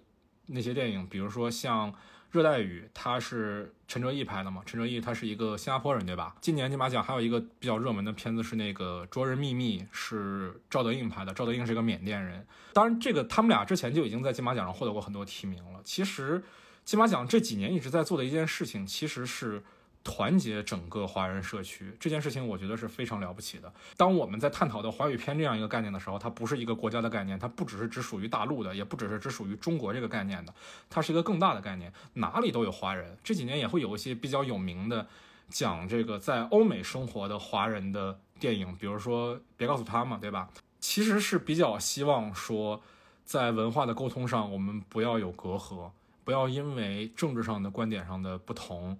[0.50, 1.92] 那些电影，比如说像
[2.32, 4.62] 《热带雨》，它是陈哲艺拍的嘛？
[4.66, 6.34] 陈哲艺他是一个新加坡人，对吧？
[6.40, 11.34] 今年金马奖还有一个比较热门的片子是那个《卓人秘密》，是赵德胤拍的。
[11.34, 12.48] 赵德胤是一个缅甸人。
[12.72, 15.82] 当然，这个他们俩之前就已经在金马奖上获得过很多提名了。
[15.84, 16.42] 其实，
[16.86, 19.62] 金马奖这几年一直在做的一件事情，其实是。
[20.10, 23.70] 团结整个华人社区这件事情，我觉得是非常了不起的。
[23.98, 30.54] 当我们在探讨到华语片这样一个概念的时候，它不是一个国家的概念，它不只是只属于大陆的，也不只是只属于中国这个概念的，
[30.90, 33.18] 它是一个更大的概念，哪里都有华人。
[33.22, 35.06] 这几年也会有一些比较有名的
[35.50, 40.50] 讲这个在欧美生活的华人的电影，比如说《别告诉他》嘛，对吧？
[40.80, 42.82] 其实是比较希望说，
[43.26, 45.92] 在文化的沟通上，我们不要有隔阂，
[46.24, 48.98] 不要因为政治上的观点上的不同。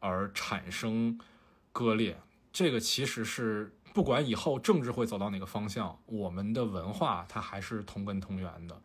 [0.00, 1.18] 而产生
[1.72, 2.16] 割裂，
[2.52, 8.76] 这个其实是不管以后政治会走到哪个方向，我们的文化它还是同根同源的。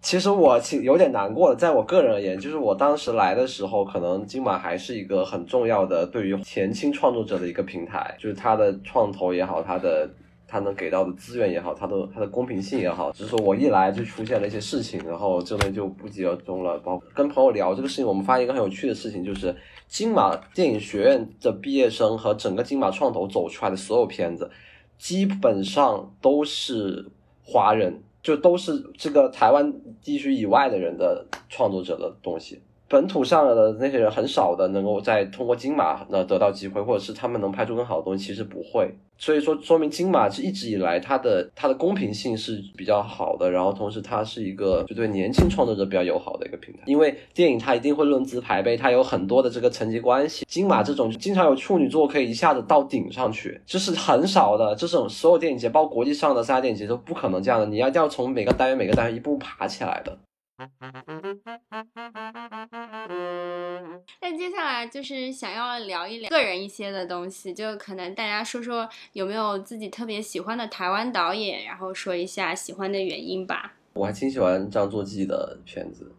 [0.00, 10.08] 其实我其有点难过的，在我个人而言，就是我当时来的时候，可能金马还是一个很重要的对于前清创作者的一个平台，就是它的创投也好，它的
[10.48, 16.76] 它能给到的资源也好，它的它的公平性也好，只是说我一来就出现了一些事情，然后这边就不疾而终了。
[16.78, 19.54] 包括跟朋友聊这个事情，我们发现一个很有趣的事情，就是。
[19.88, 24.50] 金马电影学院的毕业生和整个金马创投走出来的所有片子，
[24.98, 27.10] 基本上都是
[27.42, 29.72] 华人，就都是这个台湾
[30.02, 32.60] 地区以外的人的创作者的东西。
[32.88, 38.90] 本土上的那些人很少的能够再通过金马那得到机会，或者是他们能拍出更好的东西，其实不会。
[39.20, 46.80] 所以说，说明金马是一直以来它的它的公平性是比较好的，然后同时它是一个就对年轻创作者比较友好的一个平台。
[46.86, 50.46] 因为电影它一定会论资排辈，它有很多的这个层级关系。
[50.48, 54.74] 金马这种经常有处女作可以一下子到顶上去，这是很少的。
[54.76, 57.66] 这种所有电影节，包括国际上的三大电影节都不可能这样的。
[57.66, 60.16] 你要要从每个单元每个单元一步爬起来的。
[64.30, 73.72] 那接下来就是想要聊一聊个人一些的东西，就可能大家说说有没有自己特别喜欢的台湾导演，然后说一下喜欢的原因吧。
[73.94, 76.12] 我还挺喜欢张作骥的片子。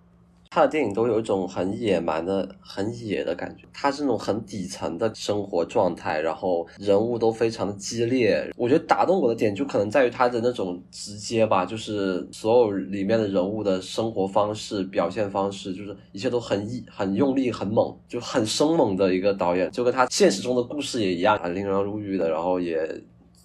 [0.52, 8.52] 他的电影都有一种很野蛮的、很野的感觉，他是那种很底层的生活状态，然后人物都非常的激烈。
[8.58, 22.76] 我觉得打动我的点就可能在于他的那种直接吧，就是所有里面的人物的生活方式、表现方式，就是一切都很一很用力、很猛，就很生猛的一个导演，就跟他现实中的故事也一样，很令人入狱的，然后也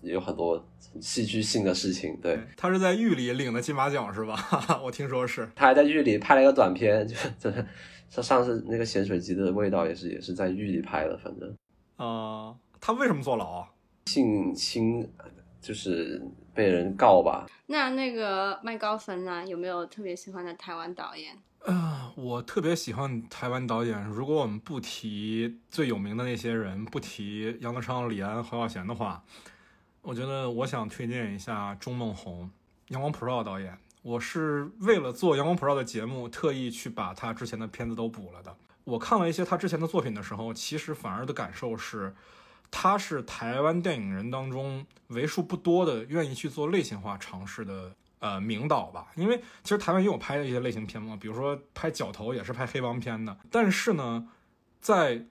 [0.05, 0.65] 有很多。
[1.01, 4.39] 戏剧性的事情，对他是在狱里领的金马奖是吧？
[4.81, 7.67] 我听说是，他还在狱里拍了一个短片，就就是
[8.15, 11.53] 他上次那个咸水鸡的味道也是也是在狱里拍的，反正
[11.97, 13.69] 啊，他为什么坐牢啊？
[14.07, 15.05] 性侵
[15.61, 16.23] 就是
[16.55, 17.45] 被人告吧？
[17.67, 19.45] 那那个麦高芬呢？
[19.45, 21.37] 有没有特别喜欢的台湾导演？
[21.67, 24.05] 啊，我特别喜欢台湾导演。
[24.05, 29.25] 如果我们不提最有名的那些人，不提杨德昌、李安、侯孝贤的话。
[30.05, 32.51] 我觉得我想推荐一下钟孟宏，
[32.89, 33.79] 阳光普照导演。
[34.03, 38.55] 我是为了做阳光普照的节目，特意去把他之前的片子都补了的。
[38.85, 42.15] 我看了一些他之前的作品的时候，其实反而的感受是，
[42.71, 54.29] 他是台湾电影人当中为数不多的愿意去做类型化尝试的呃名导吧，因为其实台湾也有拍的一些类型片嘛，比如说拍《角头》也是拍黑帮片的，但是呢，
[54.83, 55.25] 在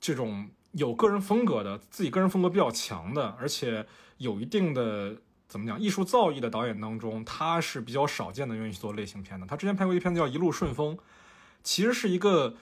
[0.00, 3.84] 这种有个人风格的、自己个人风格比较强的，而且
[4.22, 5.16] 有一定的
[5.48, 9.46] 怎么讲艺术造诣的导演当中，他是比较少见的愿意去做类型片的。
[9.46, 10.96] 他之前拍过一片子叫《一路顺风》，
[11.62, 12.54] 其实是一个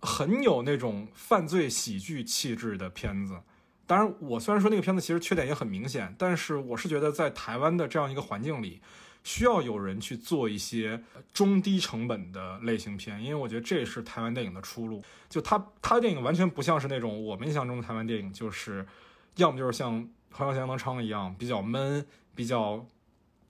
[0.00, 3.40] 很有那种犯罪喜剧气质的片子。
[3.86, 8.80] 当然，我虽然说那个片子其实缺点也很明显，但是我是觉得在台湾的这样一个环境里，
[9.24, 15.02] 需要有人去做一些中低成本的类型片，因为我觉得这是台湾电影的出路。
[15.28, 18.86] 就他他的电影完全不像是那种我们印象中的台湾电影，就是
[19.34, 20.00] 要么就是像
[20.32, 22.86] 《欢笑喜洋昌》一样比较闷、比较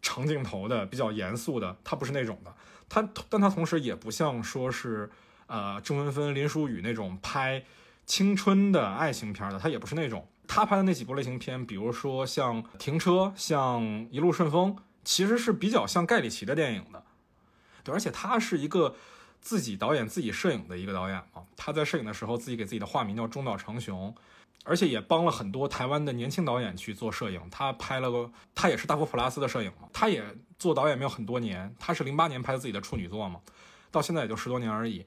[0.02, 2.54] 长镜头的、比较严肃的，他不是那种的。
[2.88, 5.10] 他但他同时也不像说是
[5.46, 7.64] 呃郑文芬、林书宇那种拍。
[8.06, 10.26] 青春的爱情片的，他也不是那种。
[10.48, 14.74] 他拍的那几部类型片，比如说像《停车》、像《一路顺风》，
[15.04, 17.04] 其实是比较像盖里奇的电影的。
[17.84, 18.96] 对，而且他是一个
[19.40, 21.42] 自己导演、自己摄影的一个导演嘛。
[21.56, 24.14] 他在摄影的时候，自己给自己的化名叫中岛成雄，
[24.64, 27.40] 而且也帮了很多台湾的年轻导演去做摄影。
[27.50, 29.88] 他拍了个，他也是大佛普拉斯的摄影嘛。
[29.92, 30.24] 他也
[30.58, 33.40] 做导演没有很多年，他是零八年拍的自己的处女作嘛，
[33.90, 35.04] 到现在也就十多年而已。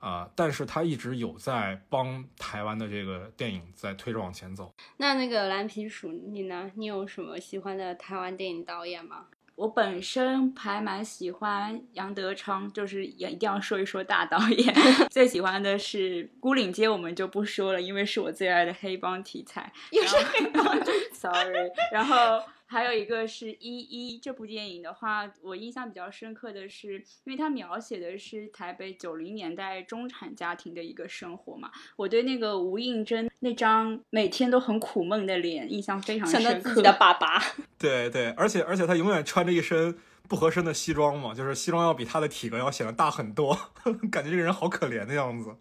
[0.00, 0.30] 啊！
[0.36, 4.72] 但是他一直有在帮台湾的这个电影在推着往前走。
[4.98, 6.70] 那那个蓝皮鼠，你呢？
[6.76, 9.26] 你有什么喜欢的台湾电影导演吗？
[9.58, 14.72] 我本身还蛮喜欢杨德昌，就是也一定要说一说大导演。
[15.10, 19.72] 最喜欢的是《孤岭街》，我们就不说了，因为是我最爱的黑帮题材。
[19.90, 20.64] 又是黑帮，
[21.12, 21.68] sorry。
[21.92, 22.40] 然后。
[22.70, 31.70] 还有一个是《一一》这部电影的话，我印象比较深刻的是，因为它描写的是台北九零年代中产家庭的一个生活嘛。
[31.96, 36.82] 我对那个吴映真那张每天都很苦闷的脸印象非常深刻。
[36.82, 37.42] 的爸爸。
[37.78, 39.96] 对对，而且而且他永远穿着一身
[40.28, 43.58] 不合身的西装嘛，就是西装要比他的体格要显得大很多，
[44.12, 45.56] 感觉这个人好可怜的样子。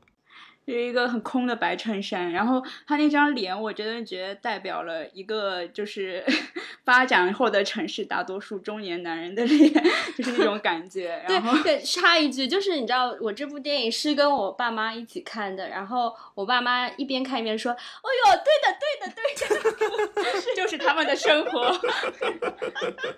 [0.74, 6.22] 是一个很空的白衬衫，然后他那张脸，我真的觉得代表了一个就是
[6.84, 9.72] 发展后的城市大多数中年男人的脸，
[10.18, 11.24] 就是那种感觉。
[11.26, 17.78] 对对，插一句，就是你知道，我这部电影是跟我爸妈一起看的，然后我爸妈一边看一边说：“哦
[18.26, 21.72] 呦，对的，对的，对的， 就是他们的生活，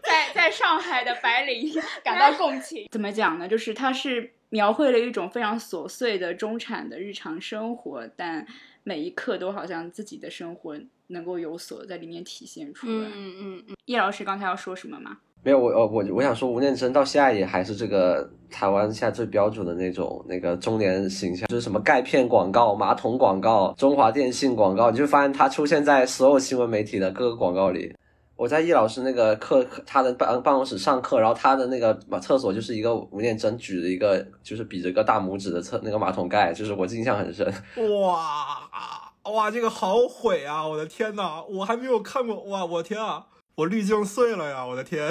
[0.04, 1.74] 在在上海的白领
[2.04, 2.88] 感到共情。
[2.92, 3.48] 怎么讲呢？
[3.48, 8.46] 就是他是。”描绘了一种非常琐碎的中产的日常生活，但
[8.84, 10.76] 每一刻都好像自己的生活
[11.08, 13.08] 能够有所在里面体现出来。
[13.14, 13.76] 嗯嗯嗯。
[13.86, 15.18] 叶老师刚才要说什么吗？
[15.42, 27.96] 没有，我呃我我想说，吴念真到现在也还是这个台湾现在最标准的那种那个中年形象，就是什么钙片广告、马桶广告、中华电信广告，你就发现他出现在所有新闻媒体的各个广告里。
[28.40, 37.46] 我在易老师那个课，他的办办公室上课，然后他的那个马厕所就是一个吴念真举着一个，就是比着个大拇指的厕那个马桶盖，就是我印象很深。
[38.00, 40.66] 哇哇，这个好毁啊！
[40.66, 42.64] 我的天呐，我还没有看过哇！
[42.64, 43.26] 我天啊，
[43.56, 44.66] 我滤镜碎了呀！
[44.66, 45.06] 我的天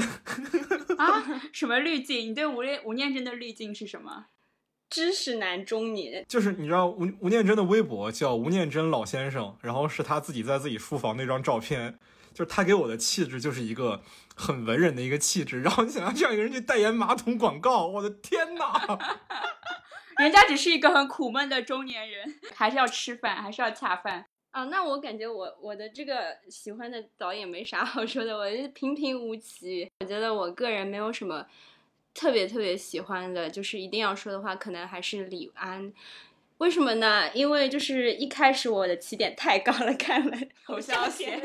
[0.96, 1.22] 啊，
[1.52, 2.30] 什么滤镜？
[2.30, 4.24] 你对吴念吴念真的滤镜是什么？
[4.88, 11.98] 知识男中年，就是你知道吴吴念真的微博叫吴念真老先生，然后是他自己在自己书房那张照片。
[12.38, 14.00] 就是他给我的气质就是一个
[14.36, 18.96] 很文人的一个气质，然后你想让这样一个人去代言马桶广告，我的天哪！
[20.22, 24.62] 人家只是一个很苦闷的中年人，还是要吃饭，还是要恰饭啊？
[24.66, 29.90] 那我感觉我我的这个喜欢的导演没啥好说的，我就平平无奇。
[29.98, 31.44] 我觉得我个人没有什么
[32.14, 35.92] 特别特别喜欢的，就是一定要说的话，可能还是李安。
[36.58, 37.30] 为什么呢？
[37.34, 41.40] 因为就是一开始我的起点太高了，看了侯孝贤，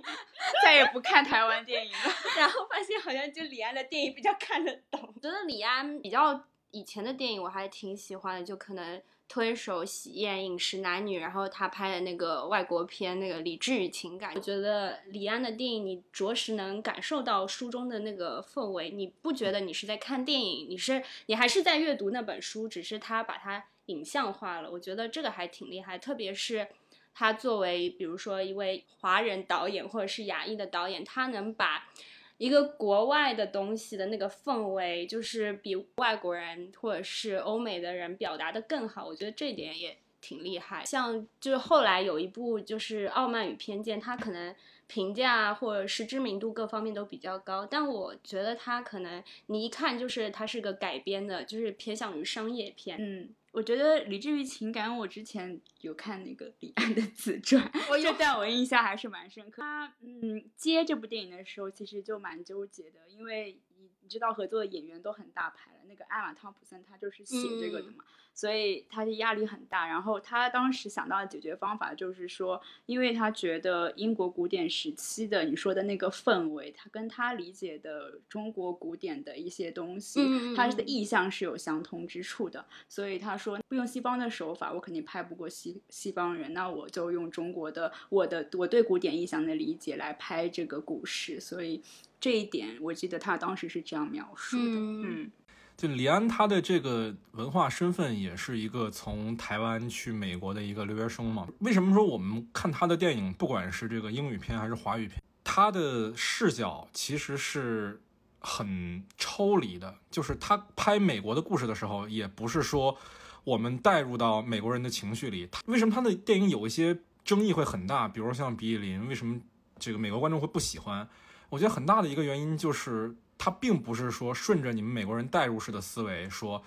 [0.62, 2.14] 再也不看台湾电影了。
[2.38, 5.14] 然后发现好像就李安的电影比较看得懂。
[5.22, 23.64] 觉得李安比较以前的电影我还挺喜欢的，就可能推手、喜宴、饮食男女，然后他拍的那个外国片那个《理智与情感》，我觉得李安的电影你着实能感受到书中的那个氛围，你不觉得你是在看电影，你是你还是在阅读那本书，只是他把它。
[23.88, 26.66] 影像化了，我觉得这个还挺厉害，特别是
[27.12, 31.88] 他作为比如说一位华人导演或者是亚裔的导演，他能把
[32.36, 40.84] 一个国外的东西的那个氛围，就是比外国人或者是欧美的人表达的更好，我觉得这点也挺厉害。
[40.84, 44.54] 像就是后来有一部就是《傲慢与偏见》，他可能
[44.86, 53.34] 评价或者是知名度各方面都比较高，但我觉得他可能你一看就是他是个改编的，就是偏向于商业片，嗯。
[53.58, 57.68] 我觉得理智与情感，我之前有看那个李安的自传，
[58.00, 59.60] 就在我印象还是蛮深刻。
[59.60, 63.58] 他嗯接这部电影的时候，其实就蛮纠结的，因为
[64.02, 68.04] 你知道合作的演员都很大牌了，那个艾玛汤普森他就是写这个的嘛。
[68.38, 82.64] 所以他的压力很大，然后他当时想到的解决方法就是说，因为他觉得英国古典时期的你说的那个氛围，他跟他理解的中国古典的一些东西，他的意象是有相通之处的。
[82.88, 91.40] 所以他说，不用西方的手法，我肯定拍不过西西方人，那我就用中国的我的我对古典意象的理解来拍这个故事。
[91.40, 91.82] 所以
[92.20, 95.32] 这一点，我记得他当时是这样描述的，嗯。
[95.78, 101.46] 就李安他的这个文化身份也是一个从台湾去美国的一个留学生嘛？
[101.60, 108.02] 为什么说我们看他的电影，不管是这个英语片还是华语片，他的视角其实是
[108.40, 109.94] 很抽离的。
[110.10, 112.98] 就是他拍美国的故事的时候，也不是说
[113.44, 115.48] 我们带入到美国人的情绪里。
[115.66, 118.08] 为什么他的电影有一些争议会很大？
[118.08, 119.40] 比如像《比利林》，为什么
[119.78, 121.08] 这个美国观众会不喜欢？
[121.50, 123.14] 我觉得很大的一个原因就是。
[123.38, 126.60] 他并不是说顺着你们美国人代入式的思维说，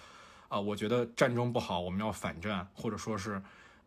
[0.47, 3.41] 啊，我觉得战争不好，我们要反战，或者说是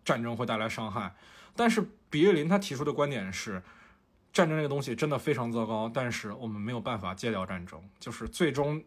[0.05, 1.15] 战争会带来伤害。
[1.57, 3.63] 但是比约林他提出的观点是，
[4.33, 8.83] 战争这个东西真的非常糟糕，但是我们没有办法戒掉战争，就是最终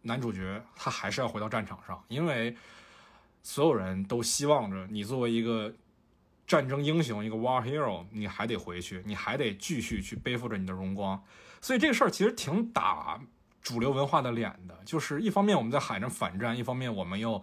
[0.00, 2.56] 男主角他还是要回到战场上，因为
[3.42, 5.74] 所有人都希望着你作为一个
[6.46, 11.22] 战争英雄，一个 war hero，你还得回去，你还得继续去背负着你的荣光。
[11.60, 13.20] 所以这个事儿其实挺打。
[13.62, 17.42] 主流文化的脸的，就是一方面我们在喊着反战，一方面我们又，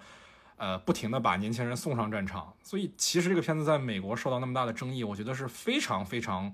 [0.57, 2.53] 呃，不停的把年轻人送上战场。
[2.61, 6.53] 所以其实这个片子在美国受到那么大的争议，我觉得是非常非常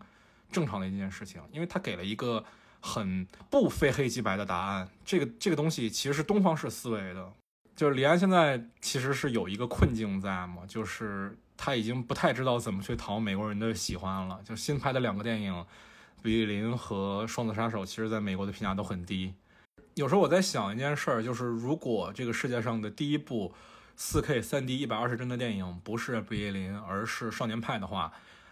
[0.52, 2.46] 正常的一件事情，因为他给了一个
[2.80, 4.88] 很不非黑即白的答案。
[5.04, 7.34] 这个这个东西其实是东方式思维的，
[7.76, 14.40] 就是李安现在其实是有一个困境在嘛，就是他已经不太知道怎么去讨美国人的喜欢了。
[14.46, 15.54] 就新拍的两个电影
[16.22, 19.34] 《比利林》和《双子杀手》，其实在美国的评价都很低。
[19.96, 23.54] 有时候我在想一件事儿，就是如果这个世界上的第一部
[23.98, 28.12] 4K 3D 一百二十帧的电影不是《比叶林》，而是《少年派》的话，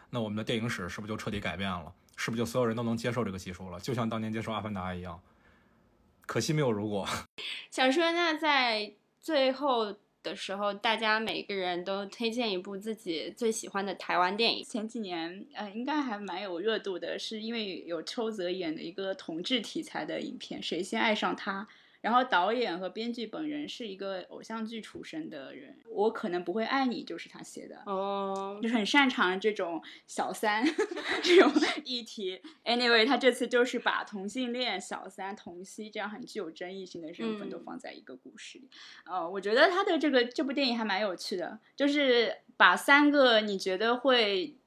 [0.10, 1.94] 那我们的电影史是不是就彻底改变了？
[2.16, 3.78] 是不是就所有人都能接受这个技术了？
[3.82, 5.20] 就像当年接受《阿凡达》一样。
[6.26, 7.06] 可惜没有如果。
[7.70, 9.98] 想说，那在最后。
[10.24, 14.64] 的时候，大家每个人都推荐一部自己最喜欢的台湾电影。
[14.64, 21.62] 前几年，呃，应该还蛮有热度的，是因为有邱泽演的一个同志题材的影片《谁先爱上他》。
[22.04, 30.66] 然后导演和编剧本人是一个偶像剧出身的人，我可能不会爱你就是他写的哦，就是很擅长这种小三
[31.24, 31.50] 这种
[31.86, 32.42] 议题。
[32.66, 38.70] Anyway，他这次就是把同性恋、小三、同妻这样很具有争议性的身份都放在一个故事里。
[39.06, 44.58] 呃，我觉得他的这个这部电影还蛮有趣的，就是把三个你觉得会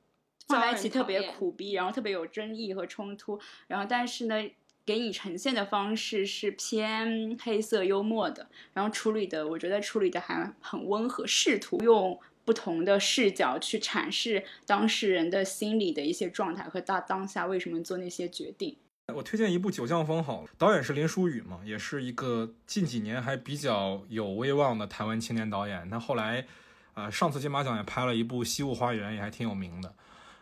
[0.48, 4.50] 放在一起特别苦逼，然后特别有争议和冲突，然后但是呢。
[4.86, 18.76] 给你呈现的方式是偏黑色幽默的，然后处理的，我觉得处理的还很温和，试图用不同的视角去阐释当事人的心理的一些状态和他当下为什么做那些决定。
[19.12, 25.90] 我推荐一部《九降风》好了，导演是林书宇嘛，也是一个近几年还比较有威望的台湾青年导演。
[25.90, 26.46] 他后来，
[26.94, 29.92] 呃，上次金马奖也拍了一部《西雾花园》，也还挺有名的。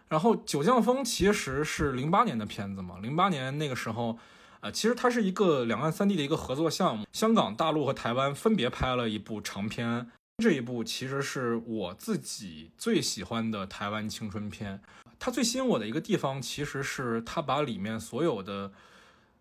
[0.08, 4.18] 然后《九降风》其实是零八年的片子嘛，零八年那个时候。
[4.60, 10.10] 呃，其实它是一个两岸三地的一个合作项目，香港、大陆和台湾分别拍了一部长片。
[10.38, 14.80] 这一部其实是我自己最喜欢的台湾青春片。
[15.18, 18.72] 它最吸引我的一个地方，其实是它把里面所有的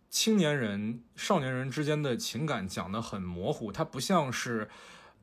[0.09, 3.71] 青年人、少年人之间的情感讲得很模糊。
[3.71, 4.67] 它不像是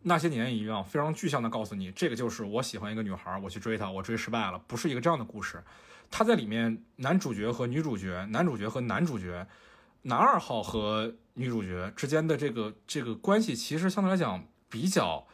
[0.03, 5.63] 那些年一样，非常具象的告诉你，这个就是我喜欢一个女孩，我去追她，我追失败了，不是一个这样的故事。
[6.11, 9.47] 它在里面，男主角和女主角，男主角和男主角。
[10.05, 15.27] 男二号和女主角之间的这个这个关系，其实相对来讲比较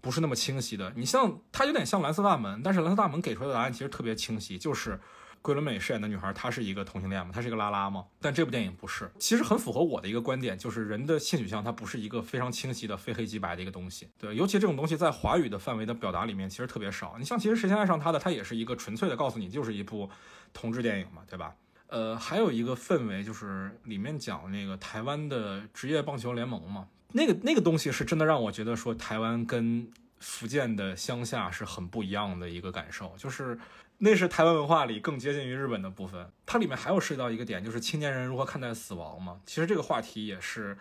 [0.00, 0.90] 不是那么清晰的。
[0.96, 4.98] 你像他有点像蓝色大门，但是蓝色大门给出来的答案其实特别清晰，就是
[5.42, 8.06] 桂纶镁饰演的女孩，她是一个同性恋嘛，她是一个拉拉嘛。
[8.20, 14.08] 但这部电影不是，其实很符合我的一个观点，就是人的性取向它不是一个非常清晰的非黑即白的一个东西。
[14.16, 17.16] 对，尤其这种东西在华语的范围的表达里面其实特别少。
[17.18, 20.08] 你像其实谁先爱上他的，它也是一个纯粹的告诉你，就是一部
[20.52, 21.54] 同志电影嘛，对吧？
[21.88, 29.86] 呃，还有一个氛围就是里面讲那个台湾的职业棒球联盟嘛，那个那个东西是真的让我觉得说台湾跟
[30.18, 33.58] 福建的乡下是很不一样的一个感受，就是
[34.04, 36.28] 那是台湾文化里更接近于日本的部分。
[36.44, 39.40] 它里面还有涉及到一个点，就是青年人如何看待死亡嘛。
[39.46, 40.76] 其实这个话题也是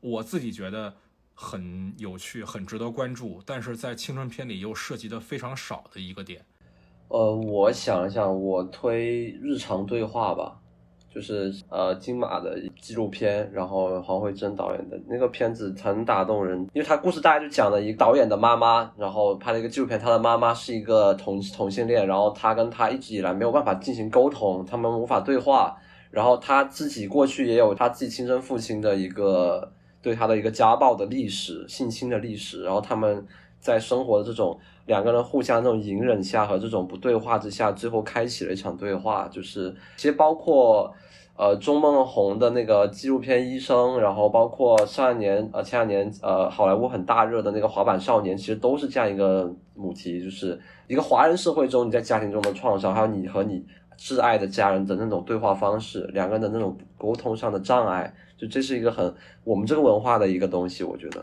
[0.00, 0.94] 我自己觉得
[1.34, 6.44] 很有趣、很值得关注，但是在青春片里又涉及的非常少的一个点。
[7.08, 10.60] 呃，我想一想，我推日常对话吧，
[11.12, 25.76] 就是呃金马的纪录片，然后黄慧珍导演的那个片子很打动人，因为他故事大概就讲了一个导演的妈妈，然后拍了一个纪录片，他的妈妈是一个同同性恋，然后他跟他一直以来没有办法进行沟通，他们无法对话，
[26.10, 33.26] 然后他自己过去也有他自己亲生父亲的一个对他的一个家暴的历史、性侵的历史，然后他们
[33.60, 34.58] 在生活的这种。
[34.86, 39.28] 两个人互相这种隐忍下和这种不对话之下，最后开启了一场对话。
[39.28, 40.90] 就是其实包括
[41.36, 53.62] 呃钟梦红的那个纪录片《医生》，然后包括上一年呃前两年呃好莱坞很大热的那个《滑板少年》，其实都是这样一个母题，就是一个华人社会中你在家庭中的创伤，还有你和你
[53.98, 61.22] 挚爱的家人的那种对话方式，两个人的那种沟通上的障碍，就这是一个很我们这个文化的一个东西，我觉得。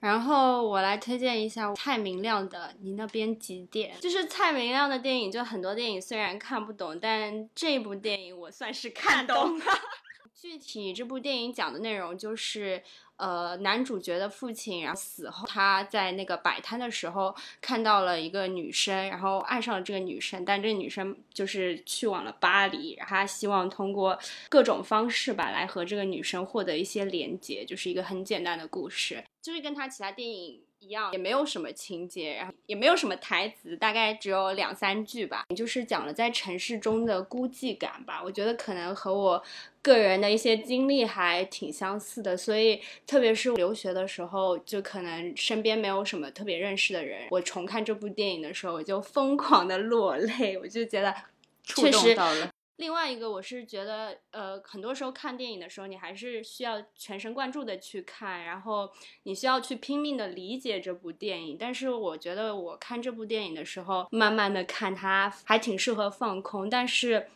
[0.00, 9.64] 然后我来推荐一下蔡明亮的《你那边几点》，就是蔡明亮的电影，就很多电影虽然看不懂，但这部电影我算是看懂了。
[10.34, 12.82] 具体这部电影讲的内容就是。
[13.20, 24.18] 呃，男主角的父亲，然后死后，他在那个摆摊的时候看到了一个女生，然后爱上了这个女生，但这个女生就是去往了巴黎，他希望通过
[24.48, 30.62] 各种方式吧，来和这个女生获得一些连接，就是一个很简单的故事，就是跟他其他电影。
[30.80, 35.44] 一样也没有什么情节，然后也没有什么台词，大概只有两三句吧。
[35.54, 38.20] 就是讲了在城市中的孤寂感吧。
[38.24, 39.42] 我觉得可能和我
[39.82, 47.28] 个人的一些经历还挺相似的，所以特别是留学的时候，就可能身边没有什么特别认识的人。
[47.30, 51.14] 我重看这部电影的时候，我就疯狂的落泪，我就觉得
[51.62, 52.50] 触动到了。
[52.80, 58.90] 另外一个，我是觉得，呃，很多时候看电影的时候，你还是需要全神贯注的去看，然后
[59.24, 61.58] 你需要去拼命的理解这部电影。
[61.60, 67.26] 但是我觉得我看这部电影的时候，慢慢的看它还挺适合放空，但是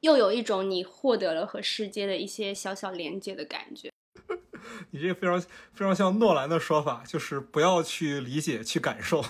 [0.00, 3.90] 又有一种你获得了和世界的一些小小连接的感觉。
[4.92, 9.22] 你这个非常非常像诺兰的说法，就是不要去理解，去感受。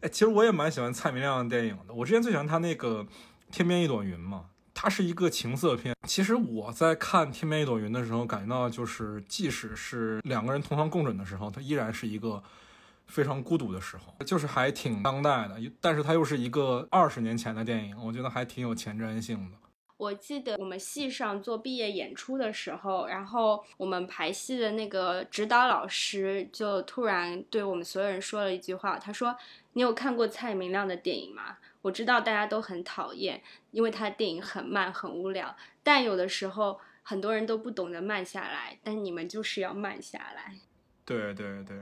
[0.00, 3.04] 哎，其实我也蛮喜欢蔡明亮的电影的，我之前最喜欢他那个
[3.54, 4.46] 《天边一朵云》嘛。
[4.78, 5.96] 它是一个情色片。
[6.06, 12.42] 其实我在看《天边一朵云》的时候，感觉到就是，即使是两个人同床共枕的时候，它依然是一个
[13.06, 15.56] 非常孤独的时候，就是还挺当代的。
[15.80, 19.56] 但是它又是一个二十年前的电影，我觉得还挺有前瞻性的。
[19.96, 29.34] 我记得我们系上做毕业演出的时候，然后我们排戏的那个指导老师就突然对我们所有人说了一句话，他说
[29.72, 31.56] ：“你有看过蔡明亮的电影吗？”
[31.86, 35.56] 我知道大家都很讨厌，因为他的电影很慢很无聊。
[35.84, 40.56] 但有的时候很多人都不懂得慢下来，但你们就是要慢下来。
[41.04, 41.76] 对对对。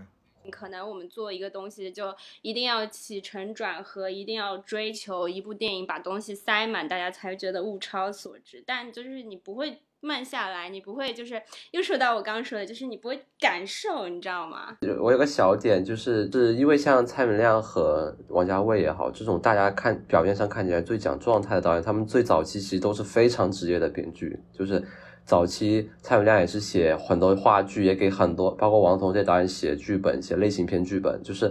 [0.50, 8.62] 可能我们做一个东西就一定要起承转合，一定要追求一部电影把东西塞满，大家才觉得物超所值。
[8.66, 9.80] 但就是你不会。
[10.04, 11.40] 慢下来，你不会就是
[11.70, 14.76] 又说到我刚刚说的，就是你不会感受，你知道吗？
[15.00, 24.38] 我有个小点，就是是因为像蔡明亮和王家卫也好，这种大家看表面上看起来最讲状态的导演，他们最早期其实都是非常职业的编剧。
[24.52, 24.82] 就是
[25.24, 31.22] 早期蔡明亮也是写很多话剧，也给很多包括王彤这些导演写剧本、写类型片剧本。
[31.22, 31.50] 就是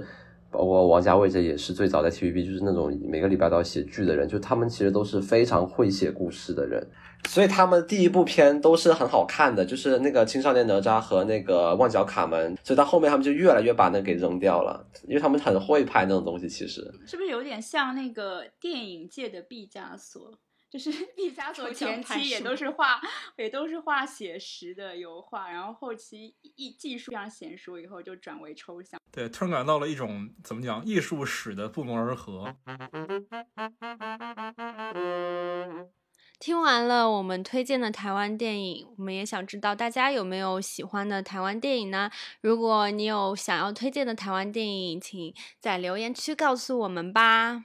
[0.51, 6.87] 包括王家卫这也是最早在 TVB 就是那种每个礼拜都要写剧的人，就他们其实都是非常会写故事的人。
[7.27, 12.55] 所以他们第一部片都是很好看的，就是那个青少年哪吒和那个旺角卡门。
[12.63, 16.47] 所以到后面他们就越来越把那给扔掉了，因为他们很会拍那种东西。
[16.47, 20.37] 其实是不是有点像那个电影界的毕加索？
[20.69, 22.99] 就是毕加索前期也都是画，
[23.37, 28.99] 也都是画写实的油画，然后后期艺技术非常娴熟以后就转为抽象。
[29.11, 32.55] 对，突然感到了一种怎么讲艺术史的不谋而合。
[36.45, 42.11] 听完了我们推荐的台湾电影，我们也想知道大家有没有喜欢的台湾电影呢？
[42.41, 47.63] 如果你有想要推荐的台湾电影，请在留言区告诉我们吧。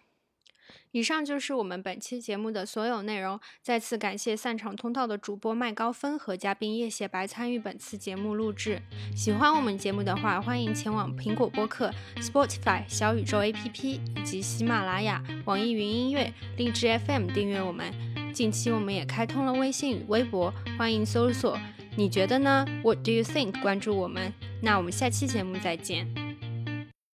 [0.99, 3.38] 以上就是我们本期节目的所有内容。
[3.62, 8.82] 再次感谢散场通道的主播麦高芬和嘉宾叶谢白参与本次节目录制。
[9.14, 17.94] 喜欢我们节目的话，欢迎前往苹果播客、Spotify、小宇宙 APP 以及喜马拉雅、网易云音乐、荔枝 FM 订阅我们。
[18.32, 21.57] 近期我们也开通了微信与微博，欢迎搜索。
[21.96, 23.61] 你觉得呢？What do you think？
[23.61, 24.32] 关注我们。
[24.61, 26.27] 那我们下期节目再见。